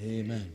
[0.00, 0.52] Amen.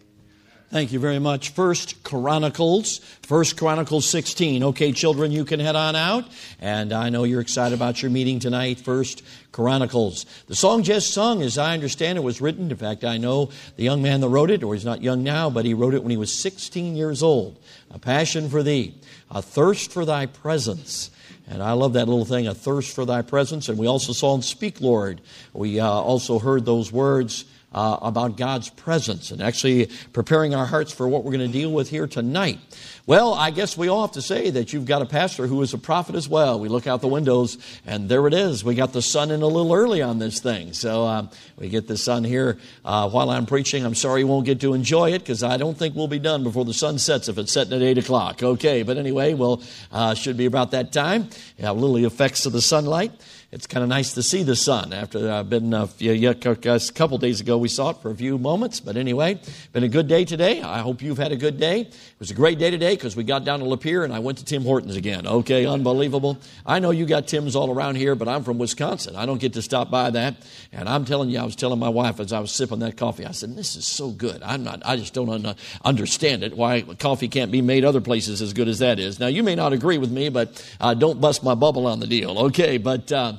[0.70, 1.49] Thank you very much.
[1.49, 4.63] First Chronicles, First Chronicles 16.
[4.63, 6.25] Okay, children, you can head on out.
[6.62, 8.79] And I know you're excited about your meeting tonight.
[8.79, 9.21] First
[9.51, 10.25] Chronicles.
[10.47, 12.71] The song just sung, as I understand it, was written.
[12.71, 15.50] In fact, I know the young man that wrote it, or he's not young now,
[15.50, 17.60] but he wrote it when he was 16 years old.
[17.91, 18.96] A passion for thee,
[19.30, 21.12] a thirst for thy presence.
[21.48, 23.68] And I love that little thing, a thirst for thy presence.
[23.68, 25.20] And we also saw in Speak, Lord,
[25.52, 30.91] we uh, also heard those words uh, about God's presence and actually preparing our hearts
[30.91, 32.59] for what we're going to deal with here tonight.
[33.05, 35.73] Well, I guess we all have to say that you've got a pastor who is
[35.73, 36.58] a prophet as well.
[36.59, 38.64] We look out the windows and there it is.
[38.64, 40.72] We got the sun in a little early on this thing.
[40.72, 43.86] So uh, we get the sun here uh, while I'm preaching.
[43.86, 46.44] I'm sorry you won't get to enjoy it because I don't think we'll be done
[46.44, 48.42] before the sun sets if it's setting at 8 o'clock.
[48.42, 49.62] Okay, but anyway, well,
[49.92, 51.28] uh, should be about that time.
[51.59, 53.12] Have little effects of the sunlight
[53.54, 57.40] it's kind of nice to see the sun after I've been uh, a couple days
[57.40, 59.40] ago we saw it for a few moments but anyway
[59.72, 60.64] been a good day today.
[60.64, 61.82] I hope you've had a good day.
[61.82, 64.40] It was a great day today because we got down to Lapeer and I went
[64.40, 65.28] to Tim Hortons again.
[65.28, 66.40] Okay unbelievable.
[66.66, 69.16] I know you got Tim's all around here but I'm from Wisconsin.
[69.16, 70.36] I don't get to stop by that.
[70.72, 73.23] And I'm telling you I was telling my wife as I was sipping that coffee
[73.23, 74.42] I said this is so good.
[74.42, 78.42] I'm not I just don't un- understand it why coffee can't be made other places
[78.42, 79.20] as good as that is.
[79.20, 82.08] Now you may not agree with me but uh, don't bust my bubble on the
[82.08, 82.80] deal okay?
[82.80, 83.34] But uh,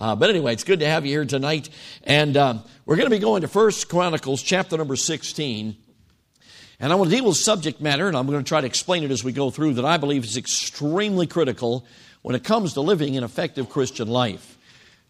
[0.00, 1.68] uh, but anyway, it's good to have you here tonight.
[2.04, 5.76] And um, we're going to be going to First Chronicles chapter number 16.
[6.80, 9.04] And I want to deal with subject matter, and I'm going to try to explain
[9.04, 11.84] it as we go through, that I believe is extremely critical
[12.22, 14.56] when it comes to living an effective Christian life.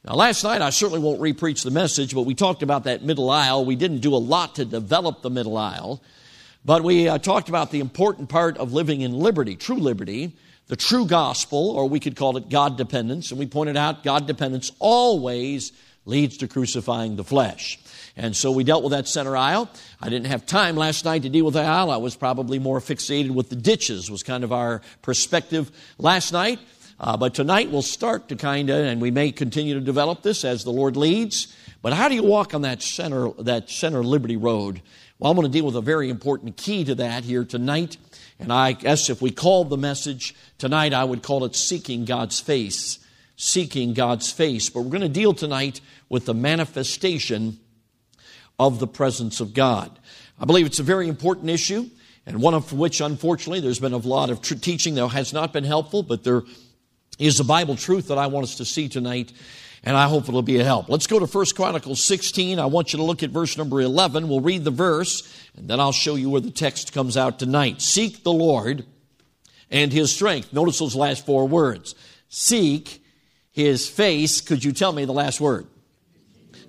[0.05, 3.30] Now, last night, I certainly won't repreach the message, but we talked about that middle
[3.30, 3.64] aisle.
[3.64, 6.02] We didn't do a lot to develop the middle aisle,
[6.64, 10.36] but we uh, talked about the important part of living in liberty, true liberty,
[10.70, 14.28] the true gospel, or we could call it God dependence, and we pointed out God
[14.28, 15.72] dependence always
[16.04, 17.77] leads to crucifying the flesh.
[18.16, 19.68] And so we dealt with that center aisle.
[20.00, 21.90] I didn't have time last night to deal with the aisle.
[21.90, 26.60] I was probably more fixated with the ditches, was kind of our perspective last night.
[27.00, 30.45] Uh, but tonight we'll start to kind of, and we may continue to develop this
[30.45, 31.52] as the Lord leads.
[31.83, 34.83] But how do you walk on that center, that center Liberty Road?
[35.18, 37.96] Well, I'm going to deal with a very important key to that here tonight.
[38.40, 42.40] And I guess if we called the message tonight, I would call it Seeking God's
[42.40, 42.98] Face.
[43.36, 44.70] Seeking God's Face.
[44.70, 47.61] But we're going to deal tonight with the manifestation
[48.58, 49.98] of the presence of God.
[50.39, 51.90] I believe it's a very important issue,
[52.24, 55.64] and one of which, unfortunately, there's been a lot of teaching that has not been
[55.64, 56.42] helpful, but there
[57.18, 59.33] is a Bible truth that I want us to see tonight
[59.83, 60.89] and I hope it'll be a help.
[60.89, 62.58] Let's go to 1 Chronicles 16.
[62.58, 64.29] I want you to look at verse number 11.
[64.29, 65.23] We'll read the verse,
[65.57, 67.80] and then I'll show you where the text comes out tonight.
[67.80, 68.85] Seek the Lord
[69.70, 70.52] and his strength.
[70.52, 71.95] Notice those last four words.
[72.29, 73.02] Seek
[73.52, 74.40] his face.
[74.40, 75.67] Could you tell me the last word?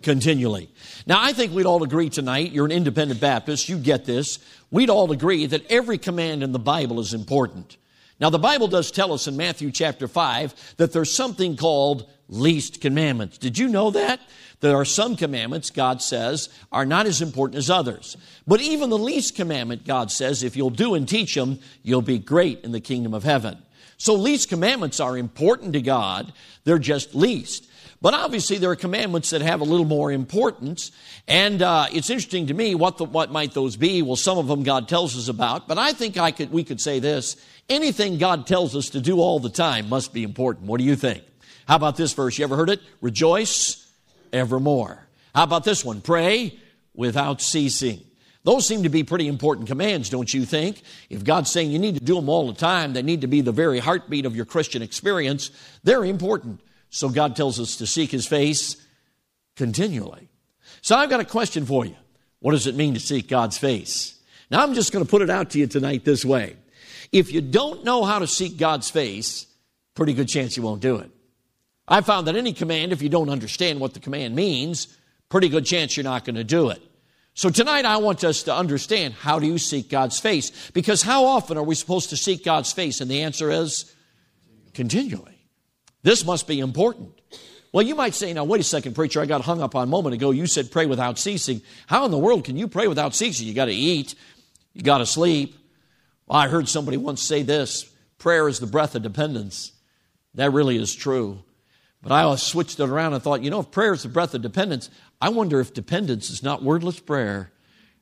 [0.02, 0.70] Continually.
[1.06, 4.40] Now, I think we'd all agree tonight, you're an independent Baptist, you get this.
[4.72, 7.78] We'd all agree that every command in the Bible is important.
[8.20, 12.82] Now, the Bible does tell us in Matthew chapter 5 that there's something called least
[12.82, 13.38] commandments.
[13.38, 14.20] Did you know that?
[14.62, 18.16] There are some commandments, God says, are not as important as others.
[18.48, 22.20] But even the least commandment, God says, if you'll do and teach them, you'll be
[22.20, 23.58] great in the kingdom of heaven.
[23.98, 26.34] So least commandments are important to God.
[26.64, 27.68] They're just least.
[28.02, 30.92] But obviously, there are commandments that have a little more importance.
[31.28, 34.02] And uh, it's interesting to me what the, what might those be.
[34.02, 35.68] Well, some of them God tells us about.
[35.68, 37.38] But I think I could we could say this:
[37.70, 40.66] anything God tells us to do all the time must be important.
[40.66, 41.24] What do you think?
[41.72, 42.38] How about this verse?
[42.38, 42.82] You ever heard it?
[43.00, 43.90] Rejoice
[44.34, 45.08] evermore.
[45.34, 46.02] How about this one?
[46.02, 46.60] Pray
[46.94, 48.02] without ceasing.
[48.44, 50.82] Those seem to be pretty important commands, don't you think?
[51.10, 53.40] If God's saying you need to do them all the time, they need to be
[53.40, 55.50] the very heartbeat of your Christian experience,
[55.82, 56.60] they're important.
[56.90, 58.76] So God tells us to seek His face
[59.56, 60.28] continually.
[60.82, 61.96] So I've got a question for you.
[62.42, 64.20] What does it mean to seek God's face?
[64.50, 66.58] Now I'm just going to put it out to you tonight this way.
[67.14, 69.48] If you don't know how to seek God's face,
[69.96, 71.10] pretty good chance you won't do it.
[71.92, 74.88] I found that any command, if you don't understand what the command means,
[75.28, 76.82] pretty good chance you're not going to do it.
[77.34, 80.72] So tonight I want us to understand how do you seek God's face?
[80.72, 83.02] Because how often are we supposed to seek God's face?
[83.02, 83.94] And the answer is
[84.74, 85.38] continually.
[86.02, 87.20] This must be important.
[87.74, 89.92] Well, you might say, now, wait a second, preacher, I got hung up on a
[89.92, 90.32] moment ago.
[90.32, 91.62] You said pray without ceasing.
[91.88, 93.48] How in the world can you pray without ceasing?
[93.48, 94.16] You got to eat,
[94.74, 95.58] you got to sleep.
[96.26, 99.74] Well, I heard somebody once say this prayer is the breath of dependence.
[100.36, 101.44] That really is true.
[102.02, 104.34] But I always switched it around and thought, you know, if prayer is the breath
[104.34, 104.90] of dependence,
[105.22, 107.52] I wonder if dependence is not wordless prayer.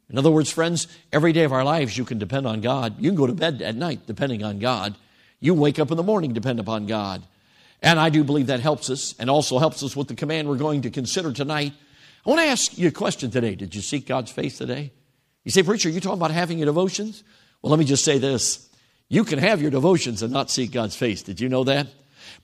[0.10, 2.96] In other words, friends, every day of our lives you can depend on God.
[3.00, 4.96] You can go to bed at night depending on God.
[5.40, 7.24] You wake up in the morning depend upon God.
[7.82, 10.58] And I do believe that helps us and also helps us with the command we're
[10.58, 11.74] going to consider tonight.
[12.26, 13.56] I want to ask you a question today.
[13.56, 14.92] Did you seek God's face today?
[15.46, 17.24] You say, Preacher, you talking about having your devotions?
[17.62, 18.68] Well, let me just say this.
[19.08, 21.24] You can have your devotions and not seek God's face.
[21.24, 21.88] Did you know that?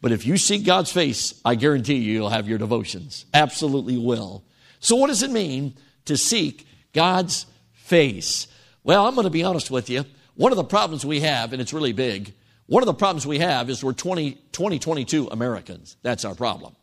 [0.01, 3.25] But if you seek God's face, I guarantee you, you'll have your devotions.
[3.33, 4.43] Absolutely will.
[4.79, 8.47] So, what does it mean to seek God's face?
[8.83, 10.05] Well, I'm going to be honest with you.
[10.35, 12.33] One of the problems we have, and it's really big,
[12.67, 15.97] one of the problems we have is we're 20, 2022 Americans.
[16.01, 16.75] That's our problem.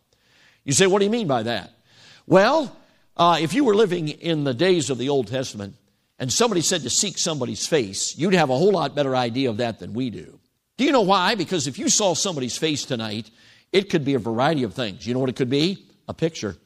[0.65, 1.73] You say, what do you mean by that?
[2.27, 2.77] Well,
[3.17, 5.75] uh, if you were living in the days of the Old Testament
[6.19, 9.57] and somebody said to seek somebody's face, you'd have a whole lot better idea of
[9.57, 10.39] that than we do.
[10.77, 11.35] Do you know why?
[11.35, 13.31] Because if you saw somebody's face tonight,
[13.73, 15.07] it could be a variety of things.
[15.07, 15.87] You know what it could be?
[16.09, 16.57] A picture.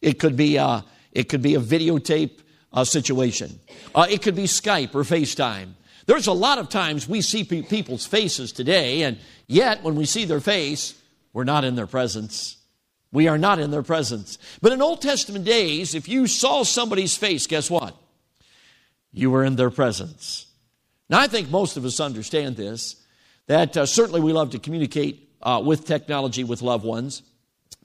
[0.00, 0.80] It could be a, uh,
[1.12, 2.40] it could be a videotape
[2.72, 3.58] uh, situation.
[3.94, 5.72] Uh, it could be Skype or FaceTime.
[6.06, 10.04] There's a lot of times we see pe- people's faces today, and yet when we
[10.04, 10.94] see their face,
[11.32, 12.56] we're not in their presence.
[13.12, 14.38] We are not in their presence.
[14.60, 17.96] But in Old Testament days, if you saw somebody's face, guess what?
[19.12, 20.46] You were in their presence.
[21.08, 22.96] Now, I think most of us understand this,
[23.46, 27.22] that uh, certainly we love to communicate uh, with technology with loved ones.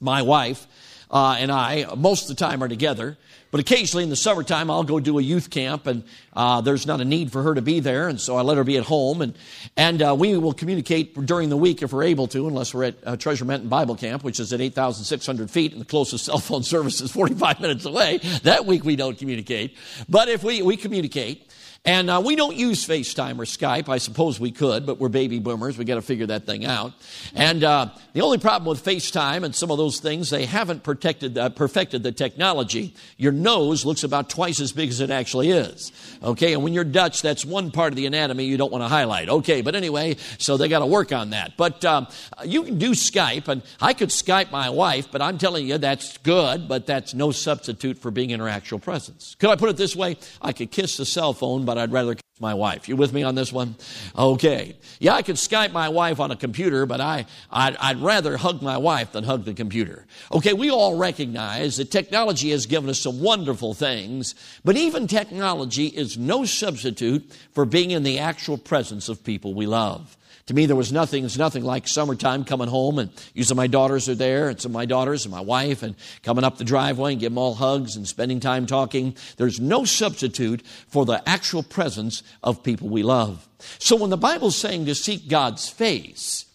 [0.00, 0.66] My wife
[1.12, 3.18] uh, and I, most of the time, are together.
[3.50, 7.02] But occasionally in the summertime, I'll go do a youth camp, and uh, there's not
[7.02, 9.20] a need for her to be there, and so I let her be at home.
[9.20, 9.36] And,
[9.76, 12.94] and uh, we will communicate during the week if we're able to, unless we're at
[13.04, 16.62] uh, Treasure Mountain Bible Camp, which is at 8,600 feet, and the closest cell phone
[16.62, 18.18] service is 45 minutes away.
[18.44, 19.76] That week we don't communicate.
[20.08, 21.52] But if we, we communicate,
[21.84, 23.88] and uh, we don't use FaceTime or Skype.
[23.88, 25.76] I suppose we could, but we're baby boomers.
[25.76, 26.92] We got to figure that thing out.
[27.34, 31.36] And uh, the only problem with FaceTime and some of those things, they haven't protected,
[31.36, 32.94] uh, perfected the technology.
[33.16, 35.90] Your nose looks about twice as big as it actually is.
[36.22, 38.88] Okay, and when you're Dutch, that's one part of the anatomy you don't want to
[38.88, 39.28] highlight.
[39.28, 41.56] Okay, but anyway, so they got to work on that.
[41.56, 42.06] But um,
[42.44, 46.16] you can do Skype, and I could Skype my wife, but I'm telling you that's
[46.18, 49.34] good, but that's no substitute for being in her actual presence.
[49.40, 50.16] Could I put it this way?
[50.40, 52.86] I could kiss the cell phone, but I'd rather kiss my wife.
[52.86, 53.76] You with me on this one?
[54.14, 54.76] Okay.
[55.00, 58.60] Yeah, I could Skype my wife on a computer, but I, I'd, I'd rather hug
[58.60, 60.04] my wife than hug the computer.
[60.30, 64.34] Okay, we all recognize that technology has given us some wonderful things,
[64.66, 69.64] but even technology is no substitute for being in the actual presence of people we
[69.64, 70.14] love.
[70.46, 74.08] To me, there was nothing, it's nothing like summertime coming home and usually my daughters
[74.08, 75.94] are there and some of my daughters and my wife and
[76.24, 79.16] coming up the driveway and give them all hugs and spending time talking.
[79.36, 83.48] There's no substitute for the actual presence of people we love.
[83.78, 86.46] So when the Bible's saying to seek God's face,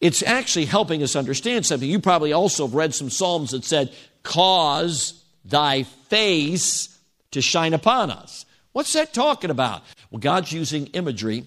[0.00, 1.88] it's actually helping us understand something.
[1.88, 6.98] You probably also have read some Psalms that said, cause thy face
[7.30, 8.44] to shine upon us.
[8.72, 9.82] What's that talking about?
[10.10, 11.44] Well, God's using imagery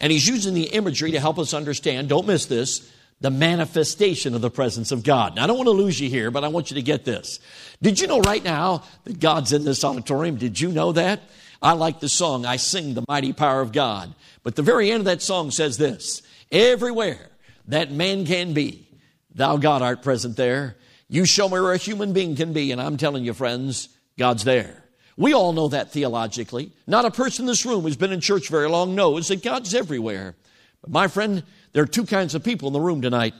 [0.00, 4.40] and he's using the imagery to help us understand, don't miss this, the manifestation of
[4.40, 5.36] the presence of God.
[5.36, 7.38] Now, I don't want to lose you here, but I want you to get this.
[7.82, 10.36] Did you know right now that God's in this auditorium?
[10.36, 11.20] Did you know that?
[11.62, 14.14] I like the song, I sing the mighty power of God.
[14.42, 17.28] But the very end of that song says this Everywhere
[17.68, 18.88] that man can be,
[19.34, 20.76] thou God art present there.
[21.08, 24.44] You show me where a human being can be, and I'm telling you, friends, God's
[24.44, 24.79] there.
[25.20, 26.72] We all know that theologically.
[26.86, 29.74] Not a person in this room who's been in church very long knows that God's
[29.74, 30.34] everywhere.
[30.80, 31.44] But my friend,
[31.74, 33.34] there are two kinds of people in the room tonight.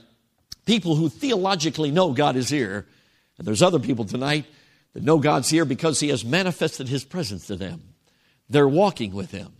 [0.67, 2.85] People who theologically know God is here,
[3.39, 4.45] and there's other people tonight
[4.93, 7.81] that know God's here because He has manifested His presence to them.
[8.47, 9.51] They're walking with Him.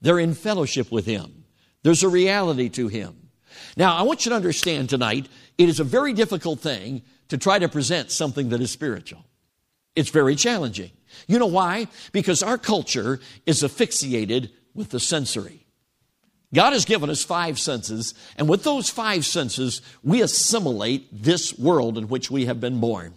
[0.00, 1.44] They're in fellowship with Him.
[1.82, 3.28] There's a reality to Him.
[3.76, 5.28] Now, I want you to understand tonight,
[5.58, 9.26] it is a very difficult thing to try to present something that is spiritual.
[9.94, 10.92] It's very challenging.
[11.26, 11.88] You know why?
[12.12, 15.66] Because our culture is asphyxiated with the sensory.
[16.54, 21.98] God has given us five senses, and with those five senses, we assimilate this world
[21.98, 23.14] in which we have been born.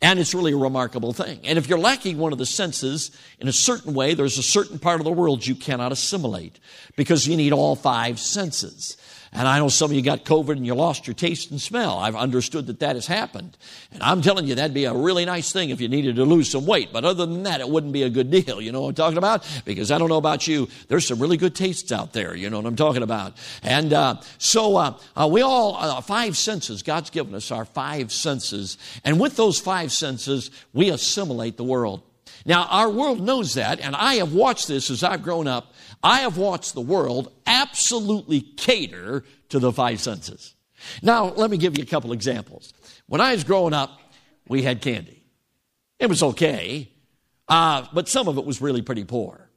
[0.00, 1.40] And it's really a remarkable thing.
[1.44, 4.78] And if you're lacking one of the senses in a certain way, there's a certain
[4.78, 6.58] part of the world you cannot assimilate
[6.96, 8.96] because you need all five senses.
[9.34, 11.98] And I know some of you got COVID and you lost your taste and smell.
[11.98, 13.56] I've understood that that has happened.
[13.92, 16.50] And I'm telling you, that'd be a really nice thing if you needed to lose
[16.50, 16.92] some weight.
[16.92, 18.60] But other than that, it wouldn't be a good deal.
[18.60, 19.44] You know what I'm talking about?
[19.64, 20.68] Because I don't know about you.
[20.86, 22.36] There's some really good tastes out there.
[22.36, 23.36] You know what I'm talking about?
[23.64, 28.12] And uh, so uh, uh, we all, uh, five senses, God's given us our five
[28.12, 28.78] senses.
[29.04, 32.02] And with those five senses, we assimilate the world.
[32.44, 35.72] Now, our world knows that, and I have watched this as I've grown up.
[36.02, 40.54] I have watched the world absolutely cater to the five senses.
[41.02, 42.74] Now, let me give you a couple examples.
[43.06, 43.98] When I was growing up,
[44.46, 45.22] we had candy.
[45.98, 46.90] It was okay,
[47.48, 49.48] uh, but some of it was really pretty poor.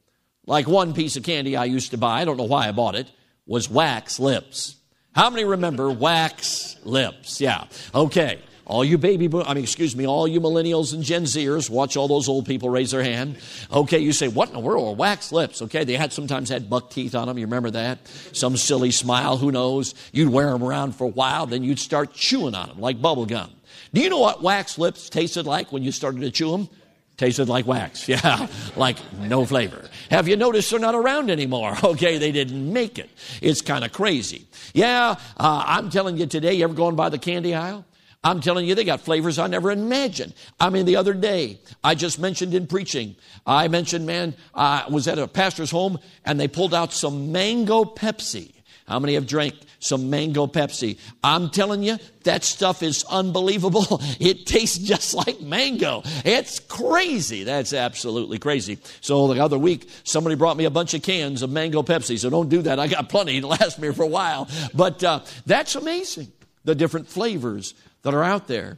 [0.46, 2.96] Like one piece of candy I used to buy, I don't know why I bought
[2.96, 3.12] it,
[3.46, 4.78] was wax lips.
[5.14, 7.42] How many remember wax lips?
[7.42, 8.40] Yeah, okay.
[8.68, 12.10] All you baby, I mean, excuse me, all you millennials and Gen Zers, watch all
[12.10, 13.38] those old people raise their hand.
[13.72, 15.62] Okay, you say, what in the world are wax lips?
[15.62, 17.38] Okay, they had sometimes had buck teeth on them.
[17.38, 18.06] You remember that?
[18.34, 19.96] Some silly smile, who knows?
[20.12, 23.26] You'd wear them around for a while, then you'd start chewing on them like bubble
[23.26, 23.52] gum.
[23.94, 26.68] Do you know what wax lips tasted like when you started to chew them?
[27.16, 28.10] Tasted like wax.
[28.10, 29.90] Yeah, like no flavor.
[30.12, 31.78] Have you noticed they're not around anymore?
[31.86, 33.10] Okay, they didn't make it.
[33.42, 34.46] It's kind of crazy.
[34.74, 37.86] Yeah, uh, I'm telling you today, you ever going by the candy aisle?
[38.28, 40.34] I'm telling you, they got flavors I never imagined.
[40.60, 43.16] I mean, the other day, I just mentioned in preaching,
[43.46, 47.86] I mentioned, man, I was at a pastor's home and they pulled out some mango
[47.86, 48.52] Pepsi.
[48.86, 50.98] How many have drank some mango Pepsi?
[51.24, 54.02] I'm telling you, that stuff is unbelievable.
[54.20, 56.02] It tastes just like mango.
[56.26, 57.46] It's crazy.
[57.46, 58.80] That's absolutely crazy.
[59.00, 62.20] So the other week, somebody brought me a bunch of cans of mango Pepsi.
[62.20, 62.78] So don't do that.
[62.78, 64.50] I got plenty to last me for a while.
[64.74, 66.30] But uh, that's amazing.
[66.66, 67.74] The different flavors
[68.04, 68.78] that are out there.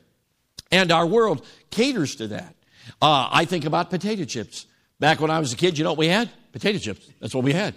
[0.72, 2.56] And our world caters to that.
[3.02, 4.66] Uh, I think about potato chips.
[5.00, 6.30] Back when I was a kid, you know what we had?
[6.52, 7.10] Potato chips.
[7.20, 7.76] That's what we had.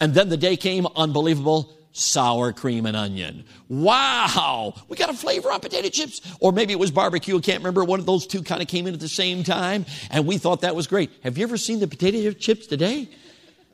[0.00, 3.44] And then the day came, unbelievable, sour cream and onion.
[3.68, 4.74] Wow!
[4.88, 6.20] We got a flavor on potato chips.
[6.40, 7.36] Or maybe it was barbecue.
[7.36, 7.84] I can't remember.
[7.84, 9.86] One of those two kind of came in at the same time.
[10.10, 11.10] And we thought that was great.
[11.22, 13.08] Have you ever seen the potato chips today?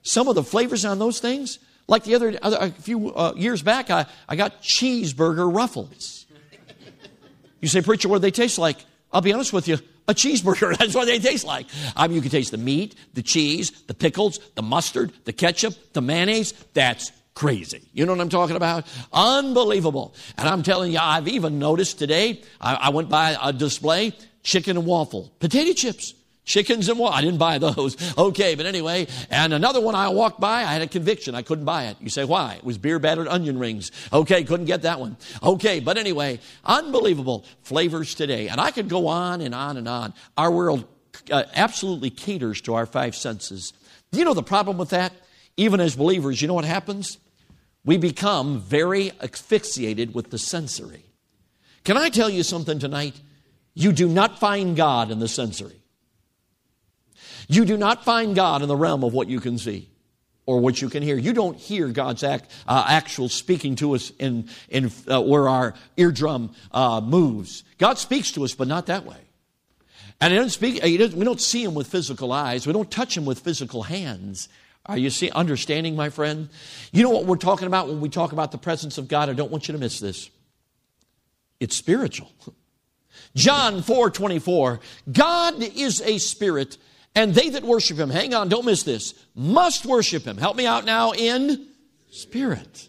[0.03, 1.59] Some of the flavors on those things.
[1.89, 6.20] Like the other, a few uh, years back, I, I got cheeseburger ruffles.
[7.61, 8.79] You say, preacher, what do they taste like?
[9.13, 10.77] I'll be honest with you a cheeseburger.
[10.79, 11.67] That's what they taste like.
[11.97, 15.75] I mean, you can taste the meat, the cheese, the pickles, the mustard, the ketchup,
[15.93, 16.53] the mayonnaise.
[16.75, 17.83] That's crazy.
[17.93, 18.87] You know what I'm talking about?
[19.13, 20.15] Unbelievable.
[20.37, 24.13] And I'm telling you, I've even noticed today, I, I went by a display,
[24.43, 26.15] chicken and waffle, potato chips.
[26.51, 27.15] Chickens and what?
[27.15, 27.97] I didn't buy those.
[28.19, 31.35] Okay, but anyway, and another one I walked by, I had a conviction.
[31.35, 31.97] I couldn't buy it.
[32.01, 32.55] You say, why?
[32.55, 33.93] It was beer battered onion rings.
[34.13, 35.17] Okay, couldn't get that one.
[35.43, 38.49] Okay, but anyway, unbelievable flavors today.
[38.49, 40.13] And I could go on and on and on.
[40.37, 40.87] Our world
[41.31, 43.73] uh, absolutely caters to our five senses.
[44.11, 45.13] Do you know the problem with that?
[45.57, 47.19] Even as believers, you know what happens?
[47.85, 51.05] We become very asphyxiated with the sensory.
[51.85, 53.19] Can I tell you something tonight?
[53.75, 55.80] You do not find God in the sensory.
[57.51, 59.89] You do not find God in the realm of what you can see
[60.47, 61.19] or what you can hear.
[61.19, 65.75] You don't hear God's act, uh, actual speaking to us in, in uh, where our
[65.97, 67.65] eardrum uh, moves.
[67.77, 69.17] God speaks to us, but not that way.
[70.21, 72.69] And he doesn't speak, he doesn't, we don't see him with physical eyes.
[72.69, 74.49] We don't touch him with physical hands.
[74.87, 76.51] Are you see, understanding, my friend?
[76.93, 79.29] You know what we're talking about when we talk about the presence of God?
[79.29, 80.31] I don't want you to miss this.
[81.59, 82.31] It's spiritual.
[83.35, 84.79] John 4 24.
[85.11, 86.77] God is a spirit
[87.15, 90.37] and they that worship him, hang on, don't miss this, must worship him.
[90.37, 91.67] Help me out now in
[92.11, 92.89] spirit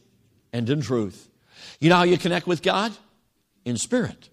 [0.53, 1.29] and in truth.
[1.79, 2.91] You know how you connect with God?
[3.65, 4.29] In spirit.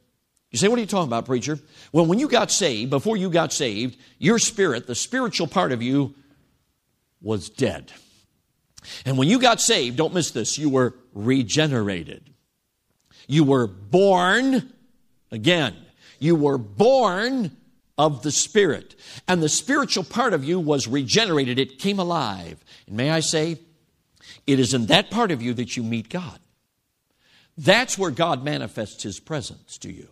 [0.50, 1.58] You say, what are you talking about, preacher?
[1.92, 5.82] Well, when you got saved, before you got saved, your spirit, the spiritual part of
[5.82, 6.14] you,
[7.20, 7.92] was dead.
[9.04, 12.30] And when you got saved, don't miss this, you were regenerated.
[13.26, 14.72] You were born
[15.30, 15.76] again.
[16.18, 17.50] You were born
[17.98, 18.94] of the Spirit.
[19.26, 22.64] And the spiritual part of you was regenerated, it came alive.
[22.86, 23.58] And may I say,
[24.46, 26.38] it is in that part of you that you meet God.
[27.58, 30.08] That's where God manifests His presence to you.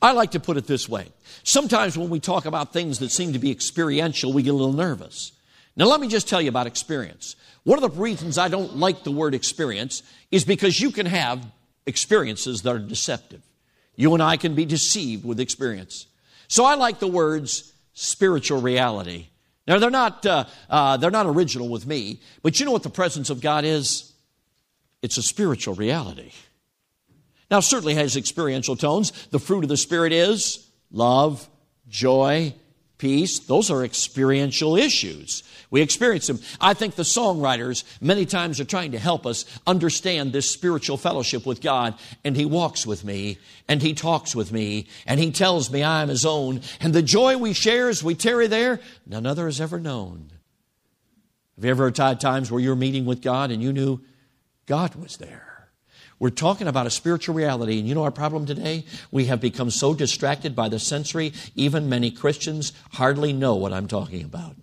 [0.00, 1.08] I like to put it this way.
[1.44, 4.72] Sometimes when we talk about things that seem to be experiential, we get a little
[4.72, 5.32] nervous.
[5.76, 7.36] Now, let me just tell you about experience.
[7.62, 11.44] One of the reasons I don't like the word experience is because you can have
[11.86, 13.42] experiences that are deceptive.
[13.96, 16.06] You and I can be deceived with experience.
[16.50, 19.28] So I like the words spiritual reality.
[19.68, 22.90] Now they're not uh, uh, they're not original with me, but you know what the
[22.90, 24.12] presence of God is?
[25.00, 26.32] It's a spiritual reality.
[27.52, 29.12] Now certainly has experiential tones.
[29.28, 31.48] The fruit of the spirit is love,
[31.88, 32.52] joy,
[33.00, 33.40] peace.
[33.40, 35.42] Those are experiential issues.
[35.70, 36.38] We experience them.
[36.60, 41.46] I think the songwriters many times are trying to help us understand this spiritual fellowship
[41.46, 41.94] with God.
[42.24, 46.02] And He walks with me, and He talks with me, and He tells me I
[46.02, 46.60] am His own.
[46.80, 50.30] And the joy we share as we tarry there, none other has ever known.
[51.56, 54.00] Have you ever had times where you're meeting with God and you knew
[54.66, 55.49] God was there?
[56.20, 58.84] We're talking about a spiritual reality, and you know our problem today?
[59.10, 63.88] We have become so distracted by the sensory, even many Christians hardly know what I'm
[63.88, 64.54] talking about.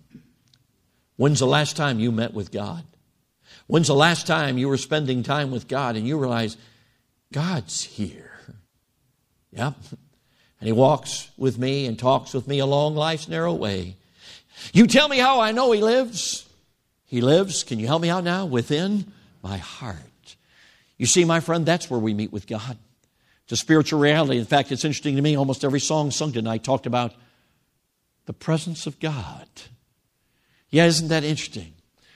[1.16, 2.84] When's the last time you met with God?
[3.66, 6.56] When's the last time you were spending time with God and you realize
[7.32, 8.40] God's here?
[9.50, 9.74] Yep.
[10.60, 13.96] And He walks with me and talks with me along life's narrow way.
[14.72, 16.48] You tell me how I know He lives.
[17.04, 18.46] He lives, can you help me out now?
[18.46, 19.12] Within
[19.42, 19.96] my heart.
[20.98, 22.76] You see, my friend, that's where we meet with God.
[23.44, 24.38] It's a spiritual reality.
[24.38, 27.14] In fact, it's interesting to me, almost every song sung tonight talked about
[28.26, 29.48] the presence of God.
[30.68, 31.72] Yeah, isn't that interesting?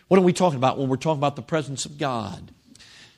[0.08, 2.52] What are we talking about when we're talking about the presence of God?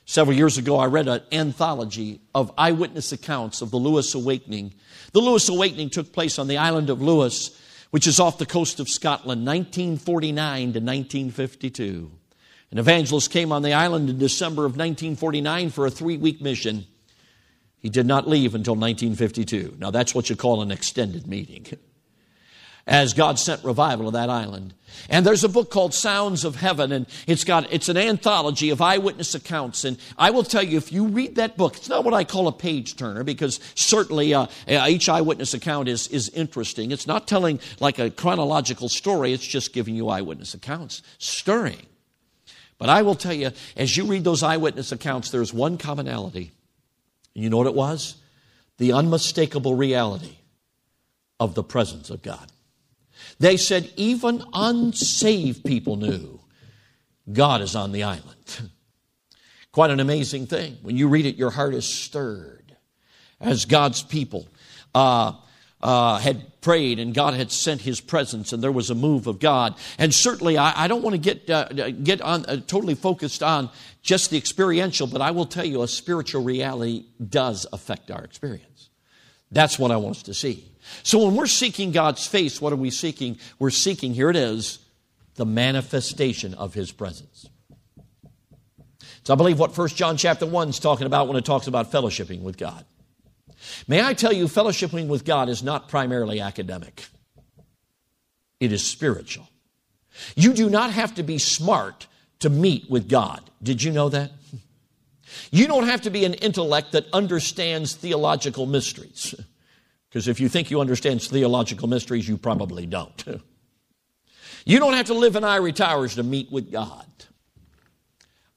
[0.05, 4.73] Several years ago, I read an anthology of eyewitness accounts of the Lewis Awakening.
[5.11, 8.79] The Lewis Awakening took place on the island of Lewis, which is off the coast
[8.79, 12.11] of Scotland, 1949 to 1952.
[12.75, 16.85] An evangelist came on the island in December of 1949 for a three week mission.
[17.79, 19.77] He did not leave until 1952.
[19.79, 21.65] Now, that's what you call an extended meeting.
[22.85, 24.73] As God sent revival to that island.
[25.07, 28.81] And there's a book called Sounds of Heaven, and it's got it's an anthology of
[28.81, 29.85] eyewitness accounts.
[29.85, 32.49] And I will tell you, if you read that book, it's not what I call
[32.49, 36.91] a page turner because certainly uh, each eyewitness account is is interesting.
[36.91, 41.77] It's not telling like a chronological story; it's just giving you eyewitness accounts, stirring.
[42.77, 46.51] But I will tell you, as you read those eyewitness accounts, there's one commonality.
[47.33, 48.15] You know what it was?
[48.77, 50.37] The unmistakable reality
[51.39, 52.51] of the presence of God.
[53.39, 56.39] They said even unsaved people knew
[57.31, 58.59] God is on the island.
[59.71, 60.77] Quite an amazing thing.
[60.81, 62.75] When you read it, your heart is stirred
[63.39, 64.47] as God's people
[64.93, 65.33] uh,
[65.81, 69.39] uh, had prayed and God had sent His presence and there was a move of
[69.39, 69.75] God.
[69.99, 73.69] And certainly, I, I don't want to get uh, get on uh, totally focused on
[74.01, 78.89] just the experiential, but I will tell you, a spiritual reality does affect our experience.
[79.51, 80.67] That's what I want us to see.
[81.03, 83.37] So when we're seeking God's face, what are we seeking?
[83.59, 84.79] We're seeking, here it is,
[85.35, 87.47] the manifestation of His presence.
[89.23, 91.91] So I believe what 1 John chapter 1 is talking about when it talks about
[91.91, 92.85] fellowshipping with God.
[93.87, 97.05] May I tell you, fellowshipping with God is not primarily academic,
[98.59, 99.47] it is spiritual.
[100.35, 102.07] You do not have to be smart
[102.39, 103.41] to meet with God.
[103.61, 104.31] Did you know that?
[105.51, 109.35] You don't have to be an intellect that understands theological mysteries.
[110.09, 113.25] Because if you think you understand theological mysteries, you probably don't.
[114.65, 117.05] You don't have to live in ivory towers to meet with God.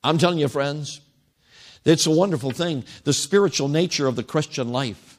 [0.02, 1.00] I'm telling you, friends,
[1.84, 5.18] it's a wonderful thing, the spiritual nature of the Christian life.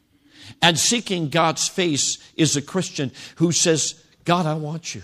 [0.61, 5.03] And seeking God's face is a Christian who says, God, I want you.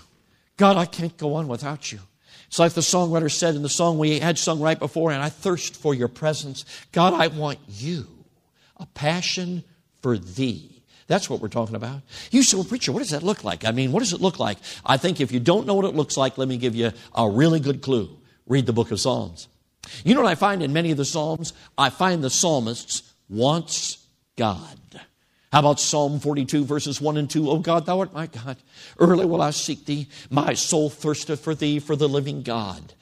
[0.57, 1.99] God, I can't go on without you.
[2.47, 5.29] It's like the songwriter said in the song we had sung right before, and I
[5.29, 6.65] thirst for your presence.
[6.91, 8.07] God, I want you.
[8.77, 9.63] A passion
[10.01, 10.81] for thee.
[11.07, 12.01] That's what we're talking about.
[12.31, 13.65] You say, well, preacher, what does that look like?
[13.65, 14.57] I mean, what does it look like?
[14.85, 17.29] I think if you don't know what it looks like, let me give you a
[17.29, 18.09] really good clue.
[18.47, 19.47] Read the book of Psalms.
[20.03, 21.53] You know what I find in many of the Psalms?
[21.77, 24.79] I find the psalmists wants God.
[25.51, 27.49] How about Psalm 42, verses 1 and 2?
[27.49, 28.57] Oh God, thou art my God.
[28.99, 30.07] Early will I seek thee.
[30.29, 32.93] My soul thirsteth for thee, for the living God.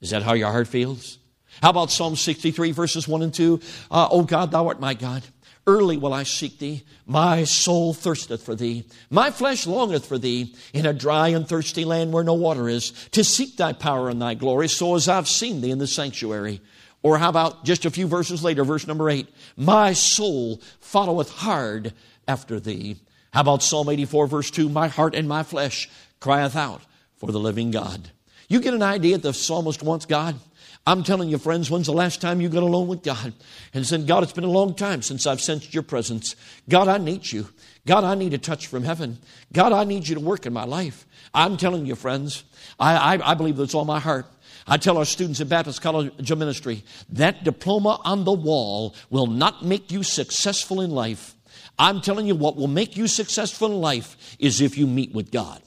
[0.00, 1.18] Is that how your heart feels?
[1.62, 3.60] How about Psalm 63, verses 1 and 2?
[3.90, 5.22] Uh, oh God, thou art my God.
[5.66, 6.82] Early will I seek thee.
[7.06, 8.84] My soul thirsteth for thee.
[9.10, 12.90] My flesh longeth for thee in a dry and thirsty land where no water is,
[13.12, 16.60] to seek thy power and thy glory, so as I've seen thee in the sanctuary.
[17.02, 19.28] Or how about just a few verses later, verse number eight?
[19.56, 21.92] My soul followeth hard
[22.26, 22.96] after thee.
[23.32, 24.68] How about Psalm 84, verse 2?
[24.68, 25.88] My heart and my flesh
[26.20, 26.82] crieth out
[27.16, 28.10] for the living God.
[28.48, 30.38] You get an idea the psalmist wants God?
[30.84, 33.32] I'm telling you, friends, when's the last time you got alone with God
[33.72, 36.34] and said, God, it's been a long time since I've sensed your presence.
[36.68, 37.48] God, I need you.
[37.86, 39.18] God, I need a touch from heaven.
[39.52, 41.06] God, I need you to work in my life.
[41.32, 42.42] I'm telling you, friends,
[42.80, 44.26] I, I, I believe that's all my heart.
[44.66, 49.26] I tell our students at Baptist College of Ministry that diploma on the wall will
[49.26, 51.34] not make you successful in life.
[51.78, 55.30] I'm telling you, what will make you successful in life is if you meet with
[55.30, 55.62] God.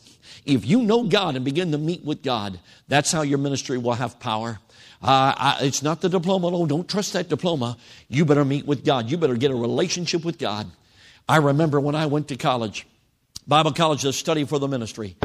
[0.46, 3.94] If you know God and begin to meet with God, that's how your ministry will
[3.94, 4.60] have power.
[5.02, 6.52] Uh, I, it's not the diploma.
[6.52, 7.78] No, don't trust that diploma.
[8.08, 9.10] You better meet with God.
[9.10, 10.70] You better get a relationship with God.
[11.28, 12.88] I remember when I went to college,
[13.48, 15.16] Bible college to study for the ministry.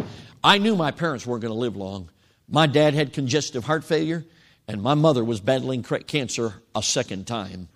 [0.42, 2.10] I knew my parents weren't going to live long.
[2.48, 4.24] My dad had congestive heart failure,
[4.66, 7.68] and my mother was battling cancer a second time.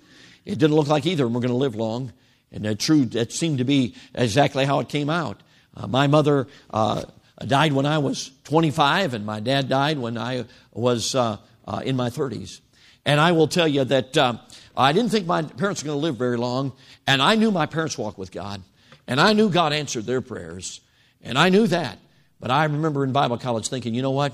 [0.44, 2.12] It didn't look like either of them were going to live long,
[2.50, 3.04] and that true.
[3.06, 5.42] That seemed to be exactly how it came out.
[5.76, 7.02] Uh, my mother uh,
[7.46, 11.96] died when I was 25, and my dad died when I was uh, uh, in
[11.96, 12.60] my 30s.
[13.04, 14.38] And I will tell you that uh,
[14.76, 16.72] I didn't think my parents were going to live very long,
[17.06, 18.62] and I knew my parents walked with God,
[19.06, 20.80] and I knew God answered their prayers,
[21.22, 21.98] and I knew that.
[22.40, 24.32] But I remember in Bible college thinking, you know what?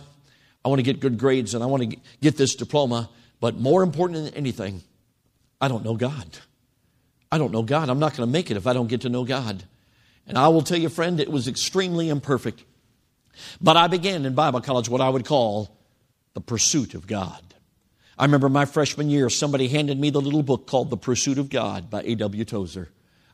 [0.64, 3.08] I want to get good grades and I want to get this diploma,
[3.40, 4.82] but more important than anything,
[5.60, 6.26] I don't know God.
[7.32, 7.88] I don't know God.
[7.88, 9.62] I'm not going to make it if I don't get to know God.
[10.26, 12.64] And I will tell you, friend, it was extremely imperfect.
[13.60, 15.76] But I began in Bible college what I would call
[16.34, 17.42] the pursuit of God.
[18.18, 21.48] I remember my freshman year, somebody handed me the little book called The Pursuit of
[21.48, 22.44] God by A.W.
[22.44, 22.90] Tozer.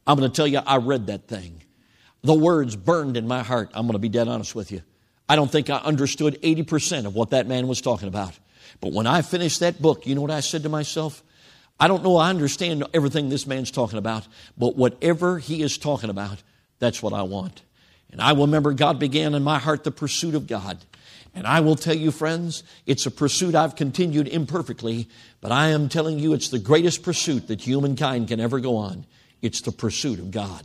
[0.06, 1.62] I'm going to tell you, I read that thing.
[2.22, 3.70] The words burned in my heart.
[3.74, 4.82] I'm going to be dead honest with you.
[5.28, 8.38] I don't think I understood 80% of what that man was talking about.
[8.80, 11.22] But when I finished that book, you know what I said to myself?
[11.78, 16.10] I don't know I understand everything this man's talking about, but whatever he is talking
[16.10, 16.42] about,
[16.78, 17.62] that's what I want.
[18.10, 20.78] And I remember God began in my heart the pursuit of God.
[21.36, 25.06] And I will tell you, friends, it's a pursuit I've continued imperfectly,
[25.42, 29.04] but I am telling you it's the greatest pursuit that humankind can ever go on.
[29.42, 30.64] It's the pursuit of God.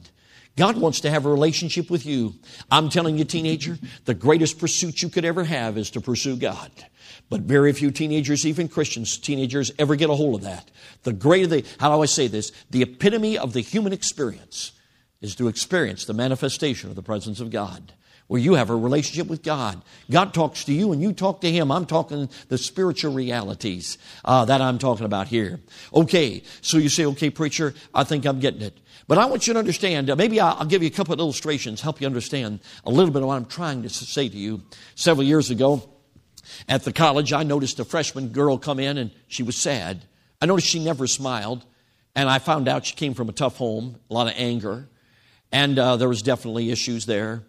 [0.55, 2.35] God wants to have a relationship with you.
[2.71, 6.71] I'm telling you, teenager, the greatest pursuit you could ever have is to pursue God.
[7.29, 10.71] But very few teenagers, even Christians, teenagers, ever get a hold of that.
[11.03, 12.53] The greater the, how do I say this?
[12.69, 14.71] The epitome of the human experience
[15.19, 17.91] is to experience the manifestation of the presence of God
[18.31, 19.81] where you have a relationship with God.
[20.09, 21.69] God talks to you and you talk to Him.
[21.69, 25.59] I'm talking the spiritual realities uh, that I'm talking about here.
[25.93, 28.77] Okay, so you say, okay, preacher, I think I'm getting it.
[29.05, 31.81] But I want you to understand, uh, maybe I'll, give you a couple of illustrations,
[31.81, 34.61] help you understand a little bit of what I'm trying to say to you.
[34.95, 35.89] Several years ago
[36.69, 40.05] at the college, I noticed a freshman girl come in and she was sad.
[40.41, 41.65] I noticed she never smiled.
[42.15, 44.87] And I found out she came from a tough home, a lot of anger.
[45.51, 47.43] And uh, there was definitely issues there.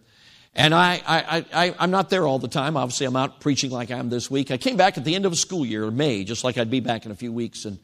[0.54, 2.76] And I, I, I, I'm not there all the time.
[2.76, 4.50] Obviously, I'm out preaching like I am this week.
[4.50, 6.80] I came back at the end of a school year, May, just like I'd be
[6.80, 7.64] back in a few weeks.
[7.64, 7.78] And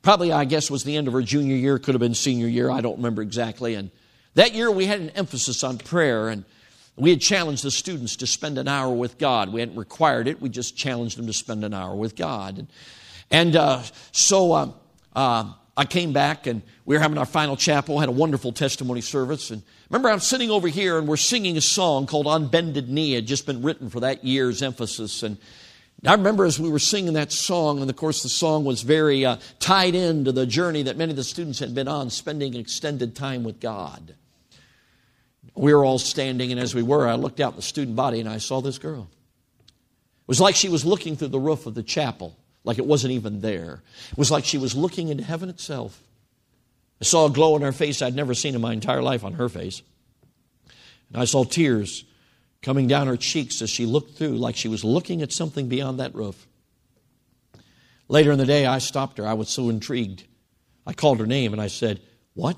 [0.00, 2.70] probably, I guess, was the end of her junior year, could have been senior year.
[2.70, 3.74] I don't remember exactly.
[3.74, 3.90] And
[4.34, 6.30] that year, we had an emphasis on prayer.
[6.30, 6.44] And
[6.96, 9.52] we had challenged the students to spend an hour with God.
[9.52, 12.58] We hadn't required it, we just challenged them to spend an hour with God.
[12.58, 12.68] And,
[13.30, 13.82] and uh,
[14.12, 14.70] so uh,
[15.14, 19.00] uh, I came back and we were having our final chapel, had a wonderful testimony
[19.00, 19.50] service.
[19.50, 23.14] And remember, I'm sitting over here and we're singing a song called On Bended Knee.
[23.14, 25.24] It had just been written for that year's emphasis.
[25.24, 25.36] And
[26.06, 29.24] I remember as we were singing that song, and of course the song was very
[29.24, 33.16] uh, tied into the journey that many of the students had been on, spending extended
[33.16, 34.14] time with God.
[35.56, 38.28] We were all standing, and as we were, I looked out the student body and
[38.28, 39.08] I saw this girl.
[39.68, 43.12] It was like she was looking through the roof of the chapel, like it wasn't
[43.12, 43.82] even there.
[44.10, 46.00] It was like she was looking into heaven itself.
[47.00, 49.34] I saw a glow in her face I'd never seen in my entire life on
[49.34, 49.82] her face.
[51.12, 52.04] And I saw tears
[52.62, 56.00] coming down her cheeks as she looked through, like she was looking at something beyond
[56.00, 56.46] that roof.
[58.08, 59.26] Later in the day, I stopped her.
[59.26, 60.24] I was so intrigued.
[60.86, 62.00] I called her name and I said,
[62.34, 62.56] What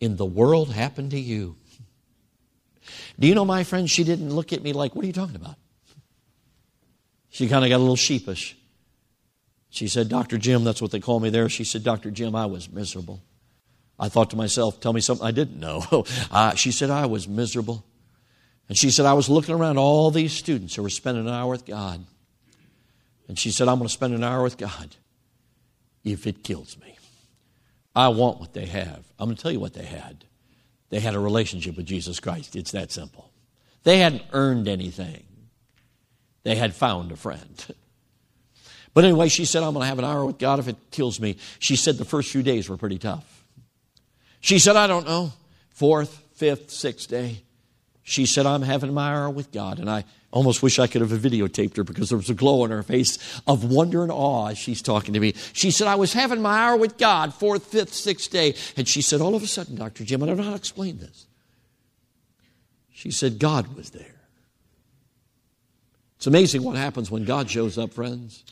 [0.00, 1.56] in the world happened to you?
[3.18, 5.36] Do you know, my friend, she didn't look at me like, What are you talking
[5.36, 5.56] about?
[7.28, 8.56] She kind of got a little sheepish.
[9.72, 10.36] She said, Dr.
[10.36, 11.48] Jim, that's what they call me there.
[11.48, 12.10] She said, Dr.
[12.10, 13.22] Jim, I was miserable.
[13.98, 16.04] I thought to myself, tell me something I didn't know.
[16.30, 17.82] uh, she said, I was miserable.
[18.68, 21.50] And she said, I was looking around all these students who were spending an hour
[21.50, 22.04] with God.
[23.28, 24.94] And she said, I'm going to spend an hour with God
[26.04, 26.98] if it kills me.
[27.96, 29.02] I want what they have.
[29.18, 30.26] I'm going to tell you what they had.
[30.90, 32.56] They had a relationship with Jesus Christ.
[32.56, 33.30] It's that simple.
[33.84, 35.24] They hadn't earned anything,
[36.42, 37.74] they had found a friend.
[38.94, 41.20] But anyway, she said, I'm going to have an hour with God if it kills
[41.20, 41.36] me.
[41.58, 43.44] She said the first few days were pretty tough.
[44.40, 45.32] She said, I don't know,
[45.70, 47.42] fourth, fifth, sixth day.
[48.02, 49.78] She said, I'm having my hour with God.
[49.78, 52.70] And I almost wish I could have videotaped her because there was a glow on
[52.70, 55.34] her face of wonder and awe as she's talking to me.
[55.52, 58.54] She said, I was having my hour with God, fourth, fifth, sixth day.
[58.76, 60.04] And she said, All of a sudden, Dr.
[60.04, 61.26] Jim, I don't know how to explain this.
[62.90, 64.20] She said, God was there.
[66.16, 68.44] It's amazing what happens when God shows up, friends.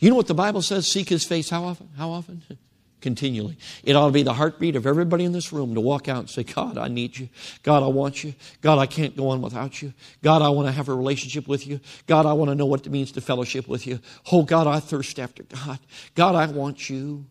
[0.00, 0.86] You know what the Bible says?
[0.86, 1.88] Seek his face how often?
[1.96, 2.42] How often?
[3.00, 3.58] Continually.
[3.84, 6.30] It ought to be the heartbeat of everybody in this room to walk out and
[6.30, 7.28] say, God, I need you.
[7.62, 8.34] God, I want you.
[8.62, 9.92] God, I can't go on without you.
[10.22, 11.78] God, I want to have a relationship with you.
[12.06, 14.00] God, I want to know what it means to fellowship with you.
[14.32, 15.78] Oh, God, I thirst after God.
[16.14, 17.26] God, I want you.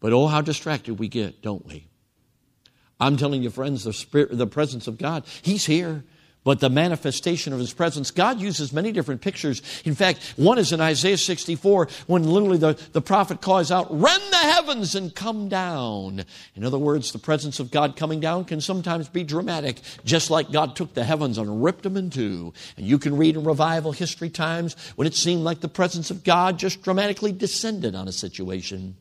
[0.00, 1.86] But oh, how distracted we get, don't we?
[2.98, 6.04] I'm telling you, friends, the spirit, the presence of God, He's here
[6.44, 8.10] but the manifestation of his presence.
[8.10, 9.62] God uses many different pictures.
[9.84, 14.22] In fact, one is in Isaiah 64 when literally the, the prophet calls out, Rend
[14.30, 16.24] the heavens and come down.
[16.54, 20.50] In other words, the presence of God coming down can sometimes be dramatic, just like
[20.50, 22.52] God took the heavens and ripped them in two.
[22.76, 26.24] And you can read in revival history times when it seemed like the presence of
[26.24, 28.96] God just dramatically descended on a situation.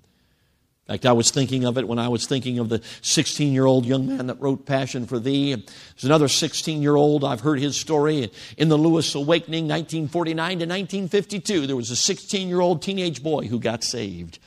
[0.90, 3.66] In fact, I was thinking of it when I was thinking of the 16 year
[3.66, 5.54] old young man that wrote Passion for Thee.
[5.54, 8.32] There's another 16 year old, I've heard his story.
[8.58, 13.46] In the Lewis Awakening, 1949 to 1952, there was a 16 year old teenage boy
[13.46, 14.40] who got saved.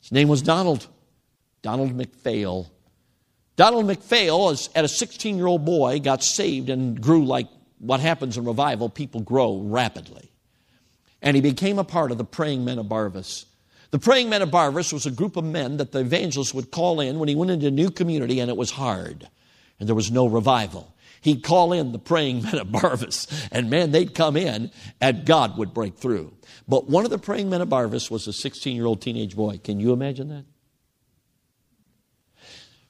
[0.00, 0.86] His name was Donald,
[1.60, 2.70] Donald McPhail.
[3.56, 8.00] Donald McPhail, as, at a 16 year old boy, got saved and grew like what
[8.00, 10.30] happens in revival people grow rapidly.
[11.20, 13.44] and he became a part of the praying men of Barnabas.
[13.90, 17.00] The praying men of Barnabas was a group of men that the evangelist would call
[17.00, 19.28] in when he went into a new community and it was hard
[19.78, 20.94] and there was no revival.
[21.20, 24.70] He'd call in the praying men of Barnabas, and man, they'd come in
[25.00, 26.32] and God would break through.
[26.68, 29.58] But one of the praying men of Barnabas was a 16 year old teenage boy.
[29.62, 30.44] Can you imagine that?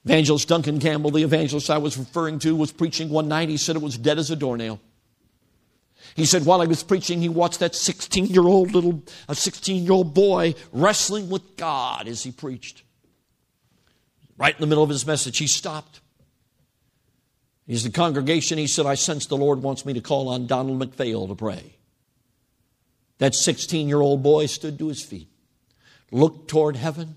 [0.04, 3.48] Evangelist Duncan Campbell, the evangelist I was referring to, was preaching one night.
[3.48, 4.80] He said it was dead as a doornail.
[6.16, 9.84] He said while I was preaching, he watched that 16 year old little, a 16
[9.84, 12.82] year old boy wrestling with God as he preached.
[14.38, 16.00] Right in the middle of his message, he stopped.
[17.66, 18.56] He's the congregation.
[18.56, 21.76] He said, I sense the Lord wants me to call on Donald McPhail to pray.
[23.18, 25.28] That 16 year old boy stood to his feet,
[26.10, 27.16] looked toward heaven,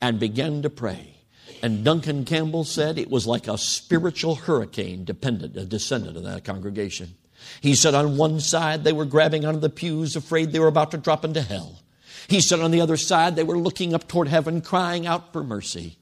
[0.00, 1.16] and began to pray.
[1.62, 6.44] And Duncan Campbell said it was like a spiritual hurricane dependent, a descendant of that
[6.44, 7.16] congregation.
[7.60, 10.90] He said on one side they were grabbing onto the pews, afraid they were about
[10.92, 11.80] to drop into hell.
[12.28, 15.42] He said on the other side they were looking up toward heaven, crying out for
[15.42, 15.96] mercy.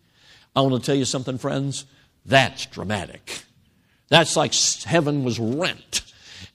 [0.55, 1.85] I want to tell you something, friends.
[2.25, 3.43] That's dramatic.
[4.09, 4.55] That's like
[4.85, 6.03] heaven was rent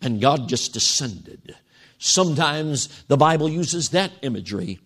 [0.02, 1.56] and God just descended.
[1.98, 4.80] Sometimes the Bible uses that imagery.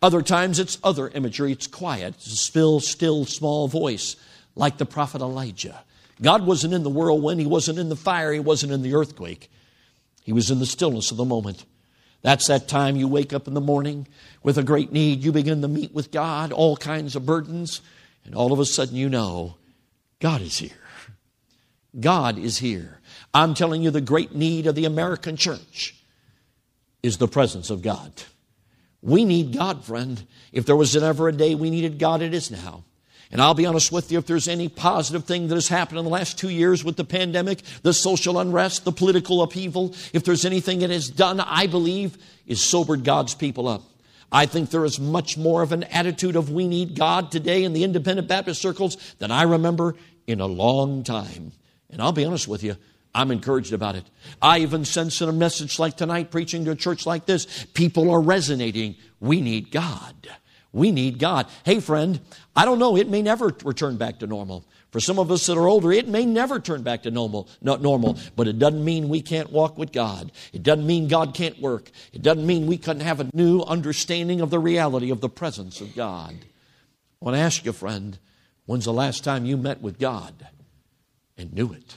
[0.00, 1.52] Other times it's other imagery.
[1.52, 2.14] It's quiet.
[2.14, 4.16] It's a still, still, small voice,
[4.56, 5.84] like the prophet Elijah.
[6.20, 7.40] God wasn't in the whirlwind.
[7.40, 8.32] He wasn't in the fire.
[8.32, 9.50] He wasn't in the earthquake.
[10.22, 11.64] He was in the stillness of the moment.
[12.22, 14.06] That's that time you wake up in the morning
[14.42, 15.24] with a great need.
[15.24, 17.80] You begin to meet with God, all kinds of burdens,
[18.24, 19.56] and all of a sudden you know
[20.20, 20.70] God is here.
[21.98, 23.00] God is here.
[23.34, 25.96] I'm telling you, the great need of the American church
[27.02, 28.12] is the presence of God.
[29.02, 30.24] We need God, friend.
[30.52, 32.84] If there was ever a day we needed God, it is now.
[33.32, 36.04] And I'll be honest with you, if there's any positive thing that has happened in
[36.04, 40.44] the last two years with the pandemic, the social unrest, the political upheaval, if there's
[40.44, 43.82] anything it has done, I believe, is sobered God's people up.
[44.30, 47.72] I think there is much more of an attitude of we need God today in
[47.72, 49.94] the independent Baptist circles than I remember
[50.26, 51.52] in a long time.
[51.90, 52.76] And I'll be honest with you,
[53.14, 54.04] I'm encouraged about it.
[54.40, 58.10] I even sense in a message like tonight, preaching to a church like this, people
[58.10, 58.96] are resonating.
[59.20, 60.28] We need God.
[60.72, 61.46] We need God.
[61.64, 62.20] Hey, friend,
[62.54, 62.96] I don't know.
[62.96, 64.66] It may never return back to normal.
[64.90, 67.80] For some of us that are older, it may never turn back to normal, not
[67.80, 70.30] normal, but it doesn't mean we can't walk with God.
[70.52, 71.90] It doesn't mean God can't work.
[72.12, 75.80] It doesn't mean we couldn't have a new understanding of the reality of the presence
[75.80, 76.34] of God.
[76.34, 78.18] I want to ask you, friend,
[78.66, 80.46] when's the last time you met with God
[81.38, 81.96] and knew it?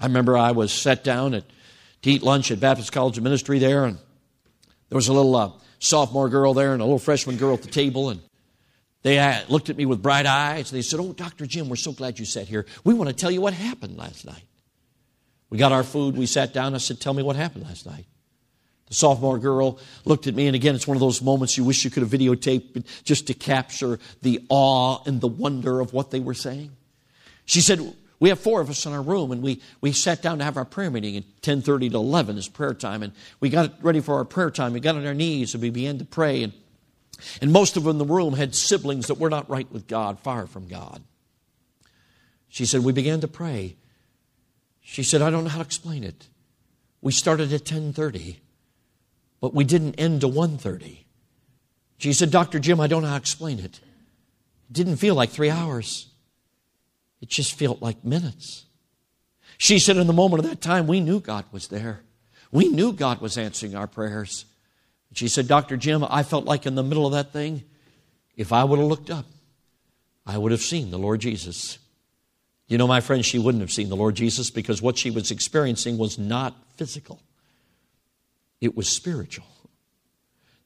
[0.00, 1.44] I remember I was sat down at,
[2.02, 3.98] to eat lunch at Baptist College of Ministry there, and
[4.88, 7.68] there was a little uh, sophomore girl there and a little freshman girl at the
[7.68, 8.20] table, and
[9.02, 10.70] they uh, looked at me with bright eyes.
[10.70, 11.46] They said, Oh, Dr.
[11.46, 12.66] Jim, we're so glad you sat here.
[12.84, 14.42] We want to tell you what happened last night.
[15.50, 16.74] We got our food, we sat down.
[16.74, 18.06] I said, Tell me what happened last night.
[18.88, 21.84] The sophomore girl looked at me, and again, it's one of those moments you wish
[21.84, 26.20] you could have videotaped just to capture the awe and the wonder of what they
[26.20, 26.70] were saying.
[27.44, 27.80] She said,
[28.20, 30.56] we have four of us in our room, and we, we sat down to have
[30.56, 33.02] our prayer meeting at 10.30 to 11 is prayer time.
[33.02, 34.72] And we got ready for our prayer time.
[34.72, 36.42] We got on our knees, and we began to pray.
[36.42, 36.52] And,
[37.40, 40.20] and most of them in the room had siblings that were not right with God,
[40.20, 41.02] far from God.
[42.48, 43.76] She said, we began to pray.
[44.80, 46.28] She said, I don't know how to explain it.
[47.00, 48.36] We started at 10.30,
[49.40, 50.98] but we didn't end to 1.30.
[51.98, 52.58] She said, Dr.
[52.58, 53.80] Jim, I don't know how to explain it.
[54.70, 56.06] It didn't feel like three hours.
[57.20, 58.64] It just felt like minutes.
[59.58, 62.00] She said, in the moment of that time, we knew God was there.
[62.52, 64.44] We knew God was answering our prayers.
[65.14, 65.76] She said, Dr.
[65.76, 67.64] Jim, I felt like in the middle of that thing,
[68.36, 69.26] if I would have looked up,
[70.26, 71.78] I would have seen the Lord Jesus.
[72.68, 75.30] You know, my friend, she wouldn't have seen the Lord Jesus because what she was
[75.30, 77.20] experiencing was not physical,
[78.60, 79.46] it was spiritual.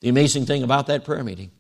[0.01, 1.53] The amazing thing about that prayer meeting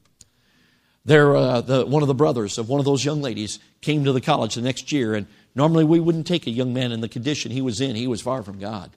[1.04, 4.12] there, uh, the, one of the brothers of one of those young ladies came to
[4.12, 7.08] the college the next year, and normally we wouldn't take a young man in the
[7.08, 7.96] condition he was in.
[7.96, 8.90] He was far from God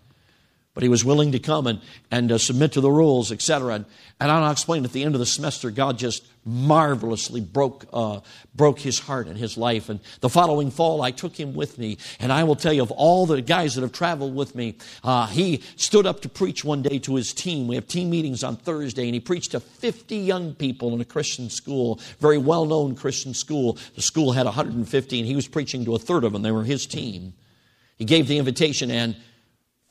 [0.75, 1.79] but he was willing to come and,
[2.11, 3.73] and uh, submit to the rules, etc.
[3.73, 3.85] And,
[4.19, 8.19] and I'll explain at the end of the semester, God just marvelously broke, uh,
[8.53, 9.87] broke his heart and his life.
[9.89, 11.97] And the following fall, I took him with me.
[12.19, 15.27] And I will tell you, of all the guys that have traveled with me, uh,
[15.27, 17.67] he stood up to preach one day to his team.
[17.67, 21.05] We have team meetings on Thursday, and he preached to 50 young people in a
[21.05, 23.77] Christian school, very well known Christian school.
[23.95, 26.41] The school had 150, and he was preaching to a third of them.
[26.41, 27.33] They were his team.
[27.97, 29.15] He gave the invitation, and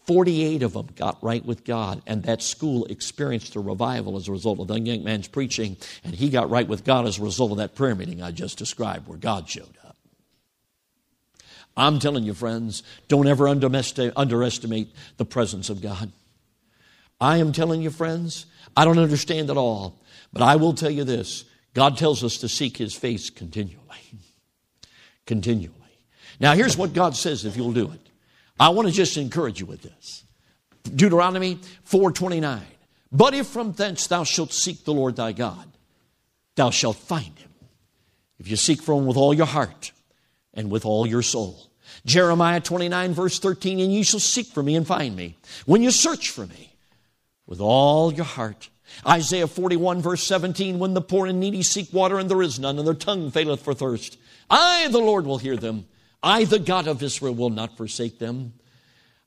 [0.07, 4.33] 48 of them got right with God, and that school experienced a revival as a
[4.33, 7.53] result of the young man's preaching, and he got right with God as a result
[7.53, 9.97] of that prayer meeting I just described where God showed up.
[11.77, 16.13] I'm telling you, friends, don't ever underestimate the presence of God.
[17.21, 19.99] I am telling you, friends, I don't understand it all,
[20.33, 23.81] but I will tell you this God tells us to seek His face continually.
[25.27, 25.73] continually.
[26.41, 28.04] Now, here's what God says if you'll do it.
[28.59, 30.25] I want to just encourage you with this.
[30.85, 32.63] Deuteronomy 4:29.
[33.11, 35.71] But if from thence thou shalt seek the Lord thy God,
[36.57, 37.51] thou shalt find him.
[38.39, 39.93] If you seek for him with all your heart
[40.53, 41.71] and with all your soul.
[42.05, 45.91] Jeremiah 29 verse 13, and ye shall seek for me and find me when you
[45.91, 46.75] search for me
[47.47, 48.69] with all your heart.
[49.07, 52.79] Isaiah 41 verse 17, when the poor and needy seek water and there is none
[52.79, 54.19] and their tongue faileth for thirst.
[54.51, 55.87] I, the Lord, will hear them.
[56.25, 58.55] I, the God of Israel, will not forsake them.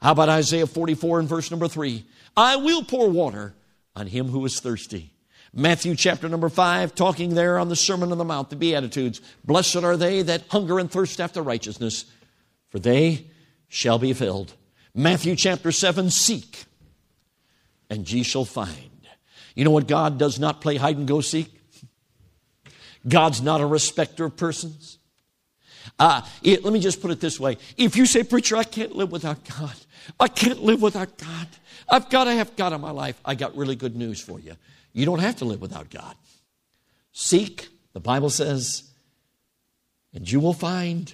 [0.02, 2.04] How about Isaiah 44 and verse number 3?
[2.36, 3.54] I will pour water
[3.96, 5.14] on him who is thirsty.
[5.54, 9.22] Matthew chapter number 5, talking there on the Sermon on the Mount, the Beatitudes.
[9.46, 12.06] Blessed are they that hunger and thirst after righteousness,
[12.70, 13.28] for they
[13.70, 14.54] shall be filled.
[14.94, 16.66] Matthew chapter 7, seek,
[17.90, 19.08] and ye shall find.
[19.56, 21.52] You know what God does not play hide and go seek?
[23.08, 24.98] God's not a respecter of persons.
[26.00, 27.58] Uh, it, let me just put it this way.
[27.78, 29.76] If you say, Preacher, I can't live without God,
[30.20, 31.48] I can't live without God,
[31.90, 34.56] I've got to have God in my life, I got really good news for you.
[34.94, 36.16] You don't have to live without God.
[37.12, 38.84] Seek, the Bible says,
[40.14, 41.14] and you will find.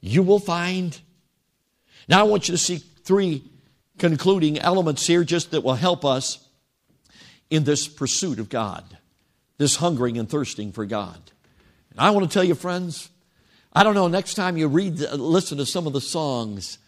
[0.00, 0.98] You will find.
[2.08, 3.44] Now I want you to see three
[3.98, 6.46] concluding elements here just that will help us
[7.50, 8.84] in this pursuit of God,
[9.58, 11.20] this hungering and thirsting for God.
[11.90, 13.09] And I want to tell you, friends,
[13.72, 16.78] I don't know, next time you read, listen to some of the songs,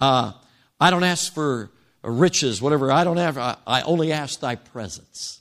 [0.00, 0.32] uh,
[0.80, 1.70] I don't ask for
[2.02, 2.92] riches, whatever.
[2.92, 5.40] I don't ever, I only ask thy presence.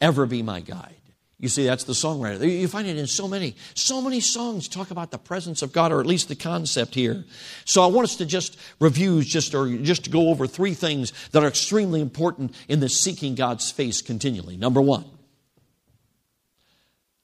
[0.00, 0.94] Ever be my guide.
[1.40, 2.48] You see, that's the songwriter.
[2.48, 5.90] You find it in so many, so many songs talk about the presence of God,
[5.90, 7.24] or at least the concept here.
[7.64, 11.12] So I want us to just review, just or just to go over three things
[11.32, 14.56] that are extremely important in the seeking God's face continually.
[14.56, 15.04] Number one,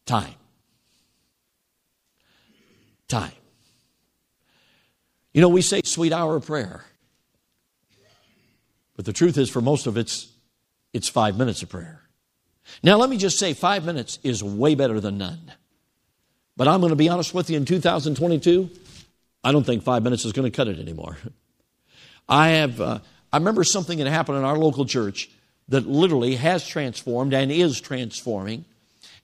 [0.07, 0.35] time.
[3.11, 3.33] Time.
[5.35, 6.85] You know, we say sweet hour of prayer.
[8.96, 10.29] But the truth is, for most of it's,
[10.92, 12.03] it's five minutes of prayer.
[12.83, 15.53] Now, let me just say, five minutes is way better than none.
[16.57, 18.70] But I'm going to be honest with you, in 2022,
[19.42, 21.16] I don't think five minutes is going to cut it anymore.
[22.29, 22.99] I have, uh,
[23.33, 25.31] I remember something that happened in our local church
[25.68, 28.64] that literally has transformed and is transforming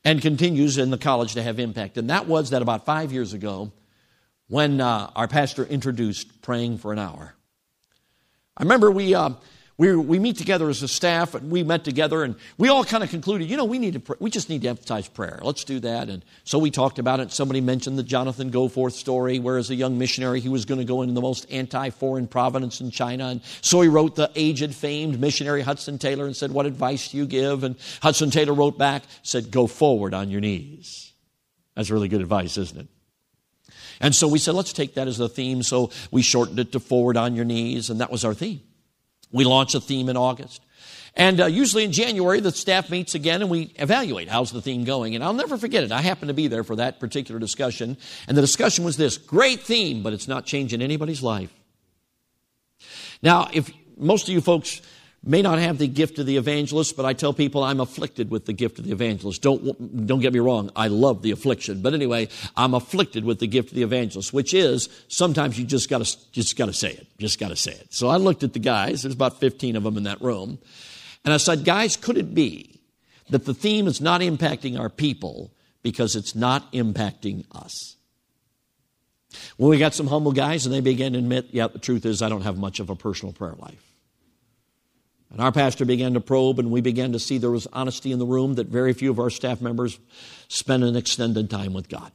[0.06, 1.98] and continues in the college to have impact.
[1.98, 3.72] And that was that about five years ago
[4.46, 7.34] when uh, our pastor introduced praying for an hour.
[8.56, 9.30] I remember we, uh,
[9.78, 13.04] we, we meet together as a staff, and we met together, and we all kind
[13.04, 15.38] of concluded, you know, we need to, we just need to emphasize prayer.
[15.42, 16.08] Let's do that.
[16.08, 17.32] And so we talked about it.
[17.32, 20.86] Somebody mentioned the Jonathan Goforth story, where as a young missionary, he was going to
[20.86, 25.20] go into the most anti-foreign province in China, and so he wrote the aged, famed
[25.20, 29.02] missionary Hudson Taylor and said, "What advice do you give?" And Hudson Taylor wrote back,
[29.22, 31.12] said, "Go forward on your knees."
[31.74, 32.88] That's really good advice, isn't it?
[34.00, 35.62] And so we said, let's take that as the theme.
[35.62, 38.60] So we shortened it to forward on your knees, and that was our theme.
[39.32, 40.62] We launch a theme in August.
[41.16, 44.84] And uh, usually in January, the staff meets again and we evaluate how's the theme
[44.84, 45.14] going.
[45.14, 45.90] And I'll never forget it.
[45.90, 47.96] I happened to be there for that particular discussion.
[48.28, 51.52] And the discussion was this great theme, but it's not changing anybody's life.
[53.22, 54.82] Now, if most of you folks
[55.26, 58.46] may not have the gift of the evangelist, but I tell people I'm afflicted with
[58.46, 59.42] the gift of the evangelist.
[59.42, 60.70] Don't, don't get me wrong.
[60.76, 61.82] I love the affliction.
[61.82, 65.90] But anyway, I'm afflicted with the gift of the evangelist, which is sometimes you just
[65.90, 67.06] gotta, just gotta say it.
[67.18, 67.92] Just gotta say it.
[67.92, 69.02] So I looked at the guys.
[69.02, 70.58] There's about 15 of them in that room.
[71.24, 72.80] And I said, guys, could it be
[73.30, 77.96] that the theme is not impacting our people because it's not impacting us?
[79.58, 82.22] Well, we got some humble guys and they began to admit, yeah, the truth is
[82.22, 83.85] I don't have much of a personal prayer life.
[85.36, 88.18] And our pastor began to probe, and we began to see there was honesty in
[88.18, 89.98] the room that very few of our staff members
[90.48, 92.10] spent an extended time with God.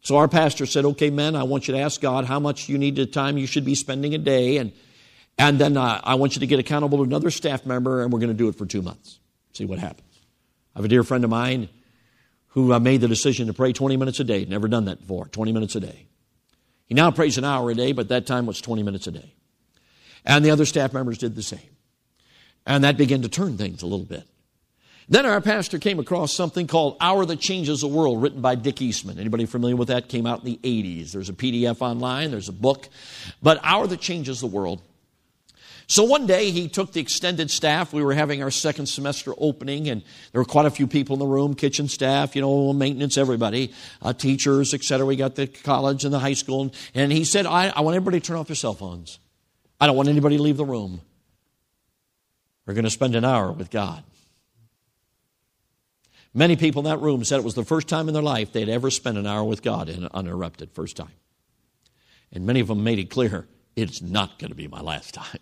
[0.00, 2.78] So our pastor said, Okay, men, I want you to ask God how much you
[2.78, 4.72] need the time you should be spending a day, and,
[5.36, 8.20] and then uh, I want you to get accountable to another staff member, and we're
[8.20, 9.18] going to do it for two months.
[9.52, 10.18] See what happens.
[10.74, 11.68] I have a dear friend of mine
[12.46, 14.46] who uh, made the decision to pray 20 minutes a day.
[14.46, 16.06] Never done that before, 20 minutes a day.
[16.86, 19.34] He now prays an hour a day, but that time was 20 minutes a day.
[20.24, 21.60] And the other staff members did the same.
[22.66, 24.24] And that began to turn things a little bit.
[25.08, 28.80] Then our pastor came across something called Hour That Changes the World, written by Dick
[28.80, 29.18] Eastman.
[29.18, 30.08] Anybody familiar with that?
[30.08, 31.12] Came out in the 80s.
[31.12, 32.88] There's a PDF online, there's a book.
[33.42, 34.80] But Hour That Changes the World.
[35.88, 37.92] So one day he took the extended staff.
[37.92, 41.20] We were having our second semester opening, and there were quite a few people in
[41.20, 45.04] the room kitchen staff, you know, maintenance, everybody, uh, teachers, etc.
[45.04, 46.62] We got the college and the high school.
[46.62, 49.18] And, and he said, I, I want everybody to turn off their cell phones.
[49.80, 51.02] I don't want anybody to leave the room.
[52.66, 54.04] Are going to spend an hour with God.
[56.34, 58.68] Many people in that room said it was the first time in their life they'd
[58.68, 61.12] ever spent an hour with God in uninterrupted, first time.
[62.32, 63.46] And many of them made it clear
[63.76, 65.40] it's not going to be my last time.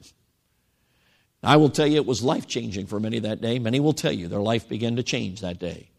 [1.43, 3.59] I will tell you it was life changing for many that day.
[3.59, 5.91] Many will tell you their life began to change that day.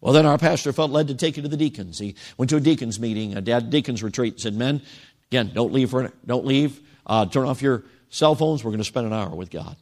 [0.00, 1.98] Well, then our pastor felt led to take it to the deacons.
[1.98, 4.82] He went to a deacons meeting, a deacons retreat, and said, Men,
[5.30, 6.80] again, don't leave, for, don't leave.
[7.06, 8.64] Uh, turn off your cell phones.
[8.64, 9.76] We're going to spend an hour with God.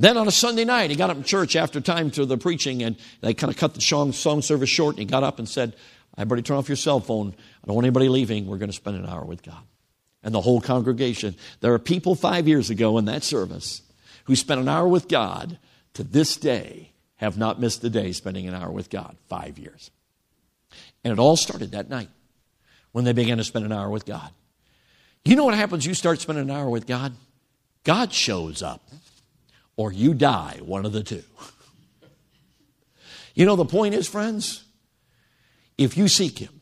[0.00, 2.82] Then on a Sunday night, he got up in church after time to the preaching,
[2.82, 5.46] and they kind of cut the song, song service short, and he got up and
[5.46, 5.76] said,
[6.16, 7.34] Everybody turn off your cell phone.
[7.62, 8.46] I don't want anybody leaving.
[8.46, 9.62] We're going to spend an hour with God.
[10.22, 11.36] And the whole congregation.
[11.60, 13.82] There are people five years ago in that service
[14.24, 15.58] who spent an hour with God
[15.94, 19.16] to this day have not missed a day spending an hour with God.
[19.28, 19.90] Five years.
[21.04, 22.08] And it all started that night
[22.92, 24.30] when they began to spend an hour with God.
[25.26, 25.84] You know what happens?
[25.84, 27.14] You start spending an hour with God?
[27.84, 28.82] God shows up,
[29.80, 31.22] or you die, one of the two.
[33.34, 34.62] You know, the point is, friends,
[35.78, 36.60] if you seek Him,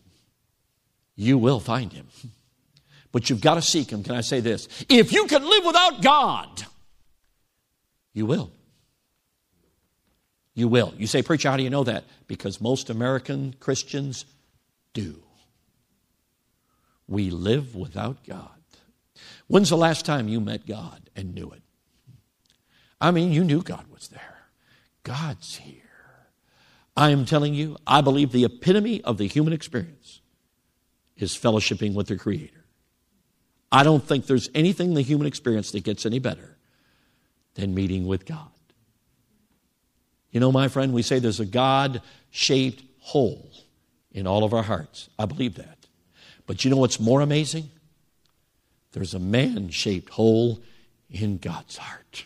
[1.17, 2.07] you will find Him.
[3.11, 4.05] But you've got to seek Him.
[4.05, 4.69] Can I say this?
[4.89, 6.65] If you can live without God,
[8.13, 8.53] you will.
[10.55, 10.95] You will.
[10.97, 12.05] You say, Preacher, how do you know that?
[12.29, 14.27] Because most American Christians
[14.93, 15.21] do.
[17.09, 18.61] We live without God.
[19.49, 21.63] When's the last time you met God and knew it?
[23.01, 24.39] I mean, you knew God was there.
[25.05, 25.83] God's here.
[26.97, 30.21] I am telling you, I believe the epitome of the human experience
[31.17, 32.65] is fellowshipping with the Creator.
[33.71, 36.57] I don't think there's anything in the human experience that gets any better
[37.55, 38.51] than meeting with God.
[40.31, 43.51] You know, my friend, we say there's a God shaped hole
[44.13, 45.09] in all of our hearts.
[45.19, 45.87] I believe that.
[46.47, 47.71] But you know what's more amazing?
[48.93, 50.61] There's a man shaped hole
[51.11, 52.25] in God's heart.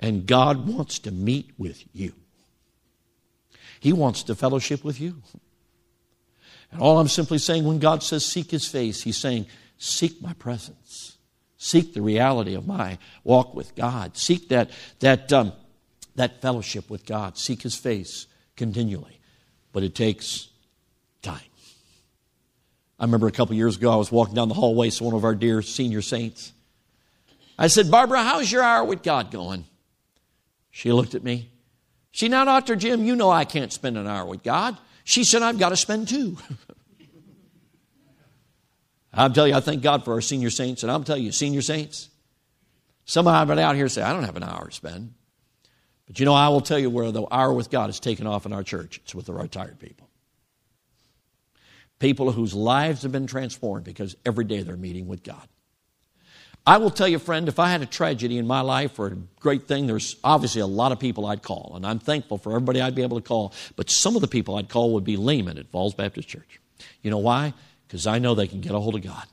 [0.00, 2.14] And God wants to meet with you.
[3.78, 5.22] He wants to fellowship with you.
[6.72, 9.46] And all I'm simply saying when God says seek his face, he's saying,
[9.76, 11.18] seek my presence.
[11.62, 14.16] Seek the reality of my walk with God.
[14.16, 14.70] Seek that,
[15.00, 15.52] that, um,
[16.14, 17.36] that fellowship with God.
[17.36, 18.26] Seek His face
[18.56, 19.20] continually.
[19.74, 20.48] But it takes
[21.20, 21.40] time.
[22.98, 25.22] I remember a couple years ago, I was walking down the hallway, so one of
[25.22, 26.52] our dear senior saints.
[27.58, 29.66] I said, Barbara, how's your hour with God going?
[30.70, 31.50] She looked at me.
[32.12, 32.76] She, now, Dr.
[32.76, 34.76] Jim, you know I can't spend an hour with God.
[35.04, 36.36] She said, I've got to spend two.
[39.12, 41.62] I'm telling you, I thank God for our senior saints, and I'm telling you, senior
[41.62, 42.10] saints,
[43.04, 45.14] some of them out here say, I don't have an hour to spend.
[46.06, 48.46] But you know, I will tell you where the hour with God is taken off
[48.46, 49.00] in our church.
[49.04, 50.08] It's with the retired people.
[51.98, 55.46] People whose lives have been transformed because every day they're meeting with God.
[56.70, 59.16] I will tell you, friend, if I had a tragedy in my life or a
[59.40, 61.72] great thing, there's obviously a lot of people I'd call.
[61.74, 63.52] And I'm thankful for everybody I'd be able to call.
[63.76, 66.60] But some of the people I'd call would be laymen at Falls Baptist Church.
[67.02, 67.54] You know why?
[67.90, 69.24] because I know they can get a hold of God.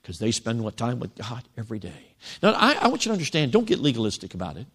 [0.00, 2.14] Because they spend what time with God every day.
[2.40, 4.66] Now, I, I want you to understand, don't get legalistic about it.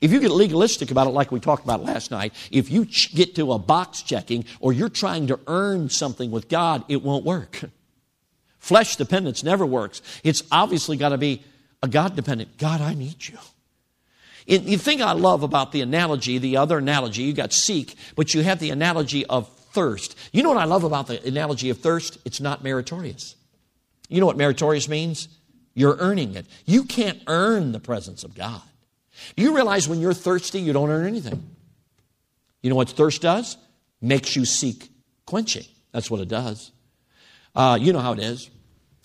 [0.00, 3.14] If you get legalistic about it, like we talked about last night, if you ch-
[3.14, 7.24] get to a box checking or you're trying to earn something with God, it won't
[7.24, 7.60] work.
[8.66, 10.02] Flesh dependence never works.
[10.24, 11.44] It's obviously got to be
[11.84, 12.58] a God dependent.
[12.58, 13.38] God, I need you.
[14.48, 18.34] And the thing I love about the analogy, the other analogy, you got seek, but
[18.34, 20.18] you have the analogy of thirst.
[20.32, 22.18] You know what I love about the analogy of thirst?
[22.24, 23.36] It's not meritorious.
[24.08, 25.28] You know what meritorious means?
[25.74, 26.46] You're earning it.
[26.64, 28.62] You can't earn the presence of God.
[29.36, 31.40] You realize when you're thirsty, you don't earn anything?
[32.62, 33.56] You know what thirst does?
[34.00, 34.90] Makes you seek
[35.24, 35.66] quenching.
[35.92, 36.72] That's what it does.
[37.54, 38.50] Uh, you know how it is.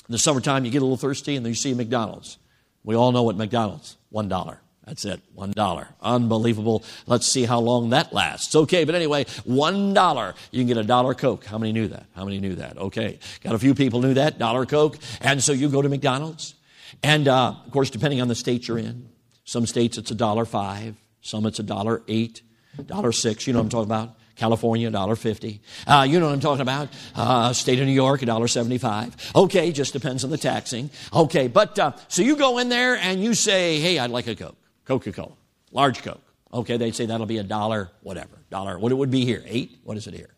[0.07, 2.37] In the summertime, you get a little thirsty and then you see McDonald's.
[2.83, 4.57] We all know what McDonald's, $1.
[4.85, 5.89] That's it, one dollar.
[6.01, 6.83] Unbelievable.
[7.05, 8.55] Let's see how long that lasts.
[8.55, 10.33] Okay, but anyway, one dollar.
[10.49, 11.45] You can get a dollar Coke.
[11.45, 12.07] How many knew that?
[12.15, 12.77] How many knew that?
[12.77, 16.55] Okay, got a few people knew that dollar Coke, and so you go to McDonald's,
[17.03, 19.07] and uh, of course, depending on the state you're in,
[19.43, 22.41] some states it's a dollar five, some it's a dollar eight,
[22.87, 23.45] dollar six.
[23.45, 24.15] You know what I'm talking about?
[24.35, 25.59] California, $1.50.
[25.87, 26.89] Uh, you know what I'm talking about?
[27.15, 29.35] Uh, state of New York, $1.75.
[29.35, 30.89] Okay, just depends on the taxing.
[31.13, 34.35] Okay, but uh, so you go in there and you say, hey, I'd like a
[34.35, 34.57] Coke.
[34.85, 35.33] Coca Cola,
[35.71, 36.21] large Coke.
[36.53, 38.39] Okay, they'd say that'll be a dollar, whatever.
[38.49, 39.43] Dollar, what it would be here?
[39.45, 39.79] Eight?
[39.83, 40.33] What is it here?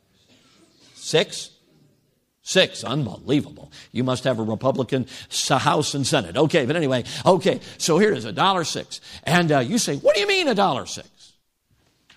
[0.94, 1.50] Six?
[2.44, 2.84] Six.
[2.84, 3.72] Unbelievable.
[3.92, 5.08] You must have a Republican
[5.50, 6.38] House and Senate.
[6.38, 9.02] Okay, but anyway, okay, so here is, a dollar six.
[9.24, 11.10] And uh, you say, what do you mean a dollar six?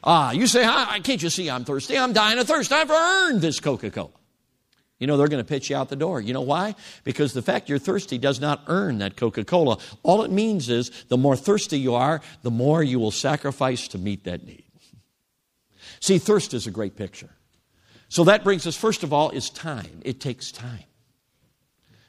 [0.09, 1.99] Ah, you say, I, can't you see I'm thirsty?
[1.99, 2.71] I'm dying of thirst.
[2.71, 4.11] I've earned this Coca Cola.
[5.01, 6.21] You know, they're going to pitch you out the door.
[6.21, 6.77] You know why?
[7.03, 9.79] Because the fact you're thirsty does not earn that Coca Cola.
[10.05, 13.99] All it means is the more thirsty you are, the more you will sacrifice to
[13.99, 14.63] meet that need.
[16.01, 17.31] See, thirst is a great picture.
[18.09, 20.01] So that brings us, first of all, is time.
[20.03, 20.85] It takes time.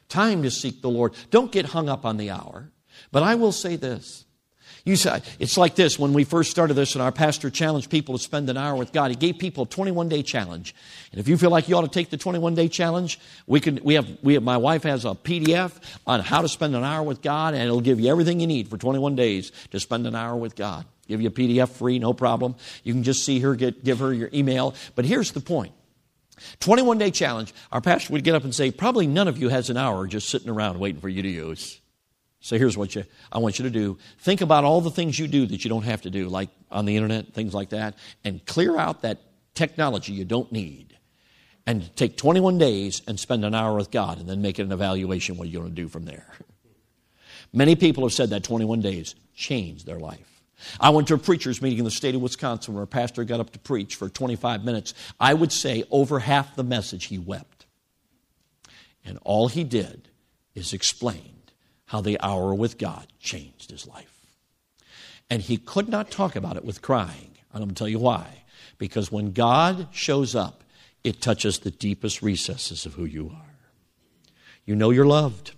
[0.08, 1.14] Time to seek the Lord.
[1.32, 2.72] Don't get hung up on the hour.
[3.12, 4.26] But I will say this.
[4.86, 8.18] You say, it's like this when we first started this and our pastor challenged people
[8.18, 9.12] to spend an hour with God.
[9.12, 10.74] He gave people a 21 day challenge.
[11.12, 13.80] And if you feel like you ought to take the 21 day challenge, we can,
[13.84, 15.74] we have, we have, my wife has a PDF
[16.06, 18.70] on how to spend an hour with God and it'll give you everything you need
[18.70, 20.86] for 21 days to spend an hour with God.
[21.08, 22.56] Give you a PDF free, no problem.
[22.84, 24.76] You can just see her, get, give her your email.
[24.96, 25.74] But here's the point.
[26.60, 27.54] 21 day challenge.
[27.72, 30.30] Our pastor would get up and say, probably none of you has an hour just
[30.30, 31.82] sitting around waiting for you to use.
[32.48, 33.98] So here's what you, I want you to do.
[34.20, 36.86] Think about all the things you do that you don't have to do, like on
[36.86, 39.20] the internet, things like that, and clear out that
[39.54, 40.98] technology you don't need.
[41.66, 44.72] And take 21 days and spend an hour with God and then make it an
[44.72, 46.26] evaluation what you're going to do from there.
[47.54, 50.42] Many people have said that 21 days changed their life.
[50.80, 53.42] I went to a preacher's meeting in the state of Wisconsin where a pastor got
[53.42, 54.94] up to preach for 25 minutes.
[55.20, 57.66] I would say over half the message he wept.
[59.04, 60.08] And all he did
[60.56, 61.37] is explain
[61.88, 64.14] how the hour with God changed his life.
[65.30, 67.32] And he could not talk about it with crying.
[67.52, 68.44] And I'm going to tell you why.
[68.78, 70.64] Because when God shows up,
[71.04, 73.56] it touches the deepest recesses of who you are.
[74.66, 75.54] You know you're loved,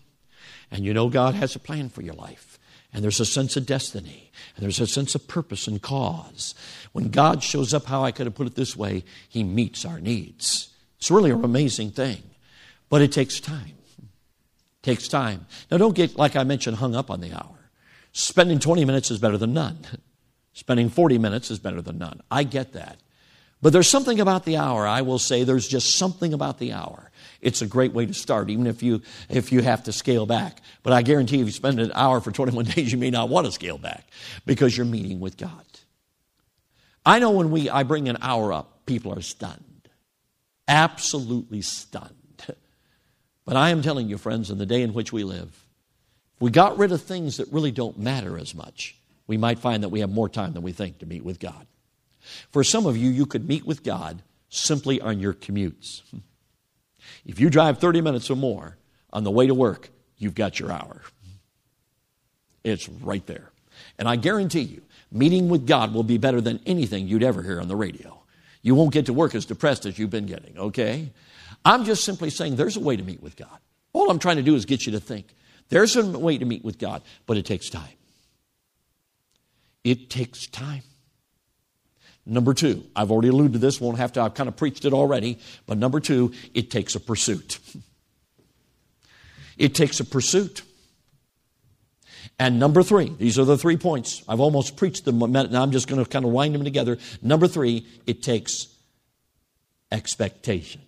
[0.70, 2.60] and you know God has a plan for your life.
[2.94, 6.56] And there's a sense of destiny, and there's a sense of purpose and cause.
[6.92, 10.00] When God shows up, how I could have put it this way, He meets our
[10.00, 10.70] needs.
[10.98, 12.22] It's really an amazing thing,
[12.90, 13.79] but it takes time.
[14.82, 15.46] Takes time.
[15.70, 17.70] Now, don't get, like I mentioned, hung up on the hour.
[18.12, 19.80] Spending 20 minutes is better than none.
[20.54, 22.22] Spending 40 minutes is better than none.
[22.32, 22.98] I get that.
[23.62, 24.88] But there's something about the hour.
[24.88, 27.12] I will say there's just something about the hour.
[27.42, 30.62] It's a great way to start, even if you, if you have to scale back.
[30.82, 33.48] But I guarantee if you spend an hour for 21 days, you may not want
[33.48, 34.08] to scale back
[34.46, 35.66] because you're meeting with God.
[37.06, 39.90] I know when we, I bring an hour up, people are stunned.
[40.68, 42.19] Absolutely stunned.
[43.46, 45.66] But I am telling you, friends, in the day in which we live,
[46.36, 48.96] if we got rid of things that really don't matter as much,
[49.28, 51.68] we might find that we have more time than we think to meet with God.
[52.52, 56.02] For some of you, you could meet with God simply on your commutes.
[57.26, 58.78] If you drive 30 minutes or more
[59.12, 61.02] on the way to work, you've got your hour.
[62.64, 63.52] It's right there.
[63.98, 64.82] And I guarantee you,
[65.12, 68.22] meeting with God will be better than anything you'd ever hear on the radio.
[68.62, 71.12] You won't get to work as depressed as you've been getting, okay?
[71.66, 73.60] I'm just simply saying there's a way to meet with God.
[73.94, 75.28] All I'm trying to do is get you to think
[75.70, 77.84] there's a way to meet with God, but it takes time.
[79.84, 80.84] It takes time.
[82.26, 84.94] Number two, I've already alluded to this, won't have to, I've kind of preached it
[84.94, 87.60] already, but number two, it takes a pursuit.
[89.58, 90.62] It takes a pursuit.
[92.40, 94.24] And number three, these are the three points.
[94.28, 96.98] I've almost preached them, now I'm just going to kind of wind them together.
[97.22, 98.68] Number three, it takes
[99.92, 100.82] expectation.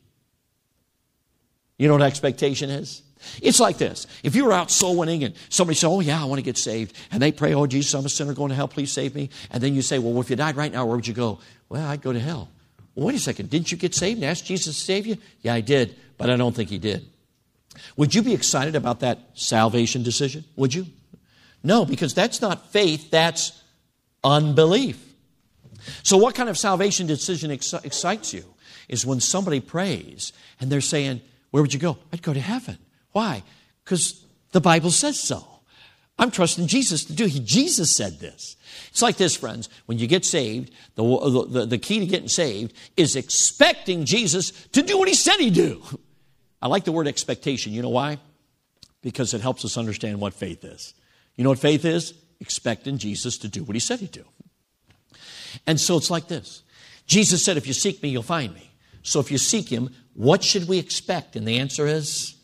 [1.81, 3.01] You know what expectation is?
[3.41, 4.05] It's like this.
[4.21, 6.55] If you were out soul winning and somebody said, Oh, yeah, I want to get
[6.55, 9.31] saved, and they pray, Oh, Jesus, I'm a sinner going to hell, please save me.
[9.49, 11.39] And then you say, Well, if you died right now, where would you go?
[11.69, 12.49] Well, I'd go to hell.
[12.93, 13.49] Well, wait a second.
[13.49, 15.17] Didn't you get saved and ask Jesus to save you?
[15.41, 17.03] Yeah, I did, but I don't think he did.
[17.97, 20.45] Would you be excited about that salvation decision?
[20.57, 20.85] Would you?
[21.63, 23.59] No, because that's not faith, that's
[24.23, 25.03] unbelief.
[26.03, 28.45] So, what kind of salvation decision excites you?
[28.87, 31.21] Is when somebody prays and they're saying,
[31.51, 31.97] where would you go?
[32.11, 32.77] I'd go to heaven.
[33.11, 33.43] Why?
[33.83, 35.45] Because the Bible says so.
[36.17, 37.43] I'm trusting Jesus to do it.
[37.45, 38.55] Jesus said this.
[38.89, 39.69] It's like this, friends.
[39.85, 44.81] When you get saved, the, the, the key to getting saved is expecting Jesus to
[44.81, 45.81] do what he said he'd do.
[46.61, 47.73] I like the word expectation.
[47.73, 48.19] You know why?
[49.01, 50.93] Because it helps us understand what faith is.
[51.35, 52.13] You know what faith is?
[52.39, 54.25] Expecting Jesus to do what he said he'd do.
[55.65, 56.63] And so it's like this
[57.07, 58.70] Jesus said, If you seek me, you'll find me.
[59.03, 61.35] So if you seek him, what should we expect?
[61.35, 62.35] And the answer is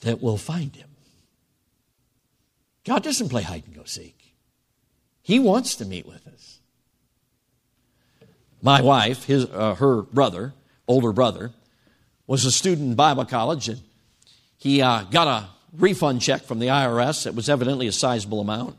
[0.00, 0.88] that we'll find him.
[2.84, 4.34] God doesn't play hide and go seek.
[5.22, 6.58] He wants to meet with us.
[8.60, 10.52] My wife, his, uh, her brother,
[10.86, 11.52] older brother,
[12.26, 13.80] was a student in Bible college, and
[14.56, 17.26] he uh, got a refund check from the IRS.
[17.26, 18.76] It was evidently a sizable amount.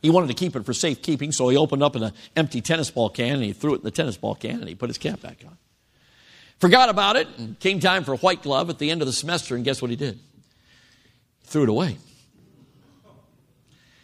[0.00, 3.10] He wanted to keep it for safekeeping, so he opened up an empty tennis ball
[3.10, 5.20] can and he threw it in the tennis ball can and he put his cap
[5.20, 5.56] back on.
[6.58, 9.54] Forgot about it, and came time for white glove at the end of the semester,
[9.54, 10.18] and guess what he did?
[11.46, 11.96] threw it away.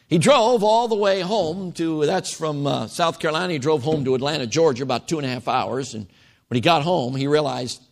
[0.08, 3.52] He drove all the way home to, that's from uh, South Carolina.
[3.52, 5.94] He drove home to Atlanta, Georgia, about two and a half hours.
[5.94, 6.06] And
[6.48, 7.82] when he got home, he realized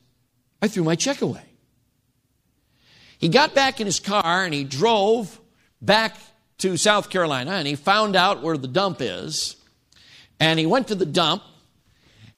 [0.61, 1.43] I threw my check away.
[3.19, 5.41] He got back in his car and he drove
[5.81, 6.17] back
[6.59, 9.57] to South Carolina and he found out where the dump is.
[10.39, 11.43] And he went to the dump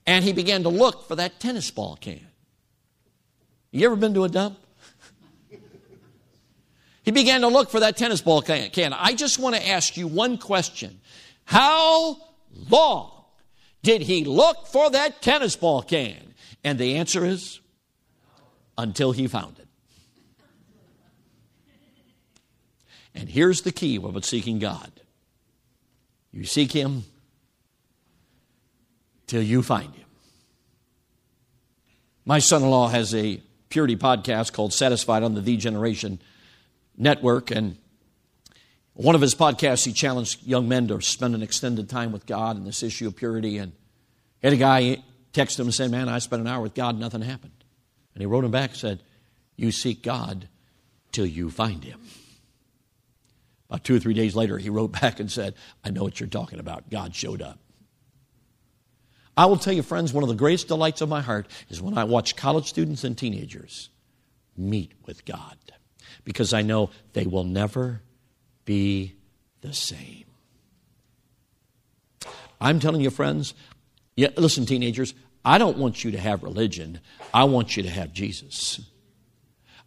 [0.07, 2.26] and he began to look for that tennis ball can.
[3.70, 4.59] You ever been to a dump?
[7.03, 8.92] he began to look for that tennis ball can.
[8.92, 11.00] I just want to ask you one question.
[11.44, 12.18] How
[12.70, 13.11] long
[13.82, 16.34] did he look for that tennis ball can?
[16.64, 17.61] And the answer is
[18.76, 19.62] until he found it.
[23.14, 24.90] And here's the key about seeking God
[26.32, 27.05] you seek Him
[29.33, 30.05] till you find Him.
[32.26, 36.20] My son in law has a purity podcast called Satisfied on the The Generation
[36.99, 37.51] Network.
[37.51, 37.78] And
[38.93, 42.59] one of his podcasts, he challenged young men to spend an extended time with God
[42.59, 43.57] in this issue of purity.
[43.57, 43.72] And
[44.43, 45.03] he had a guy
[45.33, 47.64] text him and said, Man, I spent an hour with God, nothing happened.
[48.14, 49.03] And he wrote him back and said,
[49.57, 50.47] You seek God
[51.11, 52.01] till you find him.
[53.70, 56.28] About two or three days later, he wrote back and said, I know what you're
[56.28, 56.91] talking about.
[56.91, 57.59] God showed up.
[59.37, 61.97] I will tell you, friends, one of the greatest delights of my heart is when
[61.97, 63.89] I watch college students and teenagers
[64.57, 65.57] meet with God
[66.24, 68.03] because I know they will never
[68.64, 69.14] be
[69.62, 70.24] the same.
[72.61, 73.55] I'm telling you, friends,
[74.16, 75.14] yeah, listen, teenagers,
[75.45, 77.01] I don't want you to have religion.
[77.33, 78.80] I want you to have Jesus.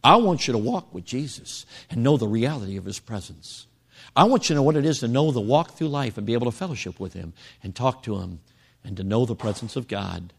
[0.03, 3.67] I want you to walk with Jesus and know the reality of his presence.
[4.15, 6.27] I want you to know what it is to know the walk through life and
[6.27, 7.33] be able to fellowship with him
[7.63, 8.39] and talk to him
[8.85, 10.31] and to know the presence of God.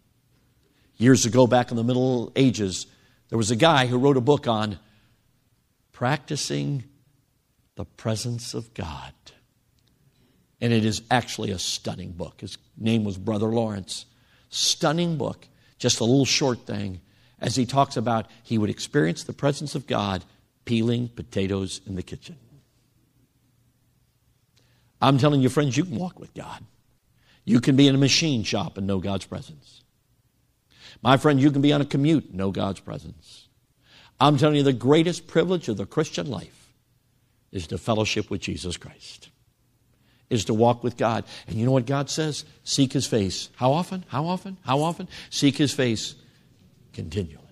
[0.96, 2.86] Years ago, back in the Middle Ages,
[3.28, 4.78] there was a guy who wrote a book on
[5.92, 6.84] practicing
[7.74, 9.12] the presence of God.
[10.60, 12.40] And it is actually a stunning book.
[12.40, 14.06] His name was Brother Lawrence
[14.48, 15.46] stunning book,
[15.78, 17.00] just a little short thing,
[17.40, 20.24] as he talks about he would experience the presence of God
[20.64, 22.36] peeling potatoes in the kitchen.
[25.00, 26.64] I'm telling you, friends, you can walk with God.
[27.46, 29.82] You can be in a machine shop and know God's presence.
[31.02, 33.48] My friend, you can be on a commute and know God's presence.
[34.20, 36.74] I'm telling you, the greatest privilege of the Christian life
[37.52, 39.30] is to fellowship with Jesus Christ
[40.30, 41.24] is to walk with God.
[41.46, 42.44] And you know what God says?
[42.64, 43.48] Seek His face.
[43.56, 44.04] How often?
[44.08, 44.56] How often?
[44.62, 45.08] How often?
[45.30, 46.14] Seek His face
[46.92, 47.42] continually.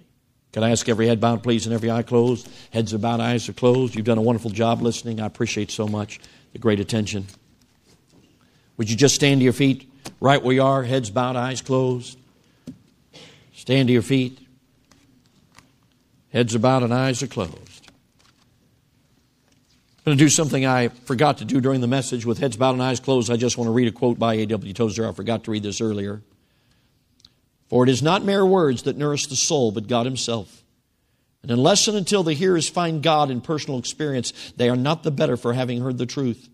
[0.52, 2.48] Can I ask every head bowed, please, and every eye closed?
[2.70, 3.94] Heads are bowed, eyes are closed.
[3.94, 5.20] You've done a wonderful job listening.
[5.20, 6.20] I appreciate so much
[6.52, 7.26] the great attention.
[8.76, 12.18] Would you just stand to your feet right where you are, heads bowed, eyes closed?
[13.54, 14.38] Stand to your feet.
[16.32, 17.90] Heads are bowed and eyes are closed.
[20.06, 22.72] I'm going to do something I forgot to do during the message with heads bowed
[22.72, 23.30] and eyes closed.
[23.30, 24.72] I just want to read a quote by A.W.
[24.74, 25.08] Tozer.
[25.08, 26.22] I forgot to read this earlier.
[27.68, 30.62] For it is not mere words that nourish the soul, but God Himself.
[31.42, 35.10] And unless and until the hearers find God in personal experience, they are not the
[35.10, 36.48] better for having heard the truth.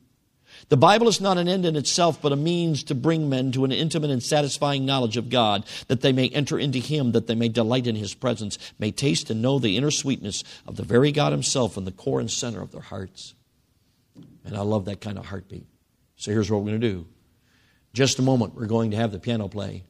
[0.69, 3.65] The Bible is not an end in itself, but a means to bring men to
[3.65, 7.35] an intimate and satisfying knowledge of God, that they may enter into Him, that they
[7.35, 11.13] may delight in His presence, may taste and know the inner sweetness of the very
[11.13, 13.35] God Himself in the core and center of their hearts.
[14.45, 15.67] And I love that kind of heartbeat.
[16.17, 17.07] So here's what we're going to do.
[17.93, 19.85] Just a moment, we're going to have the piano play.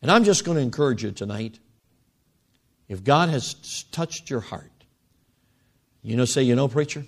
[0.00, 1.58] And I'm just going to encourage you tonight.
[2.88, 4.70] If God has touched your heart,
[6.02, 7.06] you know, say, you know, preacher,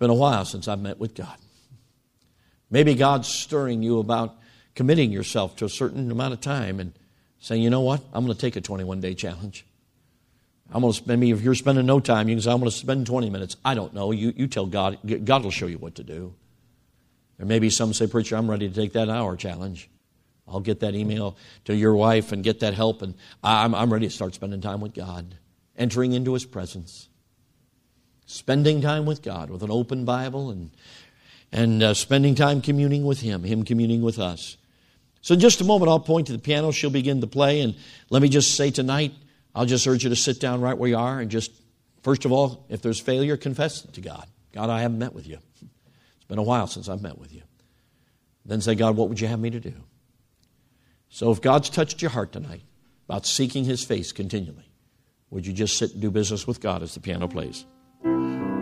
[0.00, 1.36] been a while since I've met with God.
[2.70, 4.36] Maybe God's stirring you about
[4.74, 6.92] committing yourself to a certain amount of time and
[7.38, 9.64] saying, you know what, I'm going to take a 21 day challenge.
[10.72, 12.70] I'm going to spend, maybe if you're spending no time, you can say, I'm going
[12.70, 13.56] to spend 20 minutes.
[13.64, 14.12] I don't know.
[14.12, 14.98] You, you tell God.
[15.24, 16.34] God will show you what to do.
[17.40, 19.90] Or maybe some say, Preacher, I'm ready to take that hour challenge.
[20.46, 24.08] I'll get that email to your wife and get that help, and I'm, I'm ready
[24.08, 25.36] to start spending time with God,
[25.76, 27.08] entering into His presence,
[28.30, 30.70] spending time with God with an open Bible, and,
[31.52, 34.56] and uh, spending time communing with Him, Him communing with us.
[35.20, 36.70] So, in just a moment, I'll point to the piano.
[36.70, 37.74] She'll begin to play, and
[38.08, 39.12] let me just say tonight,
[39.54, 41.50] I'll just urge you to sit down right where you are and just,
[42.02, 44.26] first of all, if there's failure, confess it to God.
[44.52, 45.38] God, I haven't met with you.
[45.60, 47.42] It's been a while since I've met with you.
[48.46, 49.74] Then say, God, what would you have me to do?
[51.08, 52.62] So if God's touched your heart tonight
[53.08, 54.70] about seeking his face continually,
[55.30, 57.66] would you just sit and do business with God as the piano plays?